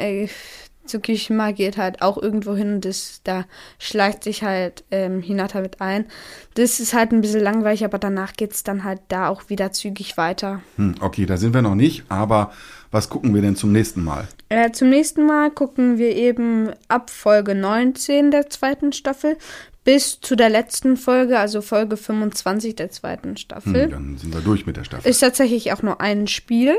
äh, 0.89 1.01
Tsukishima 1.01 1.53
geht 1.53 1.77
halt 1.77 2.03
auch 2.03 2.17
irgendwo 2.17 2.55
hin 2.55 2.75
und 2.75 2.85
das, 2.85 3.21
da 3.25 3.45
schleicht 3.79 4.25
sich 4.25 4.43
halt 4.43 4.85
ähm, 4.91 5.21
Hinata 5.23 5.61
mit 5.61 5.81
ein. 5.81 6.07
Das 6.55 6.81
ist 6.81 6.95
halt 6.95 7.13
ein 7.13 7.21
bisschen 7.21 7.41
langweilig, 7.41 7.85
aber 7.85 7.99
danach 7.99 8.33
geht's 8.35 8.65
dann 8.65 8.85
halt 8.85 9.01
da 9.09 9.29
auch 9.29 9.49
wieder 9.49 9.73
zügig 9.73 10.17
weiter. 10.17 10.61
Hm, 10.77 10.97
okay, 11.01 11.27
da 11.27 11.37
sind 11.37 11.55
wir 11.55 11.63
noch 11.63 11.75
nicht, 11.75 12.05
aber 12.09 12.53
was 12.91 13.11
gucken 13.11 13.35
wir 13.35 13.43
denn 13.43 13.57
zum 13.57 13.73
nächsten 13.73 14.03
Mal? 14.03 14.27
Äh, 14.49 14.73
zum 14.73 14.89
nächsten 14.89 15.27
Mal 15.27 15.51
gucken 15.51 15.99
wir 15.99 16.17
eben 16.17 16.71
ab 16.89 17.11
Folge 17.11 17.55
19 17.55 18.31
der 18.31 18.49
zweiten 18.49 18.93
Staffel 18.93 19.37
bis 19.85 20.21
zu 20.21 20.37
der 20.37 20.51
letzten 20.51 20.97
Folge, 20.97 21.39
also 21.39 21.63
Folge 21.63 21.97
25 21.97 22.77
der 22.77 22.91
zweiten 22.91 23.37
Staffel. 23.37 23.85
Hm, 23.85 23.91
dann 23.91 24.19
sind 24.19 24.35
wir 24.35 24.41
durch 24.41 24.67
mit 24.67 24.77
der 24.77 24.85
Staffel. 24.85 25.09
Ist 25.09 25.21
tatsächlich 25.21 25.73
auch 25.73 25.83
nur 25.83 26.01
ein 26.01 26.27
Spiel. 26.27 26.79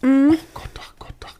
Gott, 0.00 0.70
ach 0.80 0.94
Gott, 0.98 1.14
ach 1.24 1.28
Gott. 1.28 1.37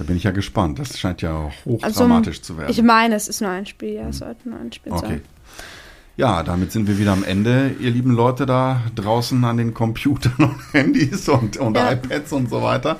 Da 0.00 0.04
bin 0.06 0.16
ich 0.16 0.24
ja 0.24 0.30
gespannt. 0.30 0.78
Das 0.78 0.98
scheint 0.98 1.20
ja 1.20 1.44
Also, 1.44 1.52
hochdramatisch 1.66 2.40
zu 2.40 2.56
werden. 2.56 2.70
Ich 2.70 2.82
meine, 2.82 3.16
es 3.16 3.28
ist 3.28 3.42
nur 3.42 3.50
ein 3.50 3.66
Spiel, 3.66 3.92
ja, 3.96 4.08
es 4.08 4.18
sollte 4.20 4.48
nur 4.48 4.58
ein 4.58 4.72
Spiel 4.72 4.92
Okay. 4.92 5.06
sein. 5.06 5.22
Ja, 6.16 6.42
damit 6.42 6.72
sind 6.72 6.88
wir 6.88 6.98
wieder 6.98 7.12
am 7.12 7.22
Ende, 7.22 7.74
ihr 7.80 7.90
lieben 7.90 8.12
Leute 8.12 8.46
da 8.46 8.80
draußen 8.94 9.44
an 9.44 9.58
den 9.58 9.74
Computern 9.74 10.32
und 10.38 10.56
Handys 10.72 11.28
und, 11.28 11.58
und 11.58 11.76
Ja. 11.76 11.92
iPads 11.92 12.32
und 12.32 12.48
so 12.48 12.62
weiter. 12.62 12.96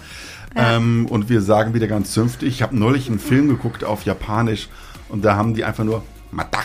Ähm, 0.54 1.06
und 1.06 1.30
wir 1.30 1.40
sagen 1.40 1.72
wieder 1.72 1.86
ganz 1.86 2.12
zünftig, 2.12 2.48
ich 2.50 2.60
habe 2.62 2.76
neulich 2.76 3.08
einen 3.08 3.18
Film 3.18 3.48
geguckt 3.48 3.82
auf 3.82 4.04
Japanisch 4.04 4.68
und 5.08 5.24
da 5.24 5.36
haben 5.36 5.54
die 5.54 5.64
einfach 5.64 5.84
nur 5.84 6.04
Mata 6.30 6.60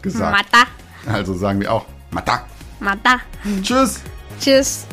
gesagt. 0.00 0.30
Mata, 0.52 0.66
Also 1.12 1.34
sagen 1.34 1.58
wir 1.60 1.72
auch 1.72 1.86
Mata. 2.12 2.44
Mata. 2.78 3.16
Tschüss. 3.62 4.00
Tschüss. 4.38 4.86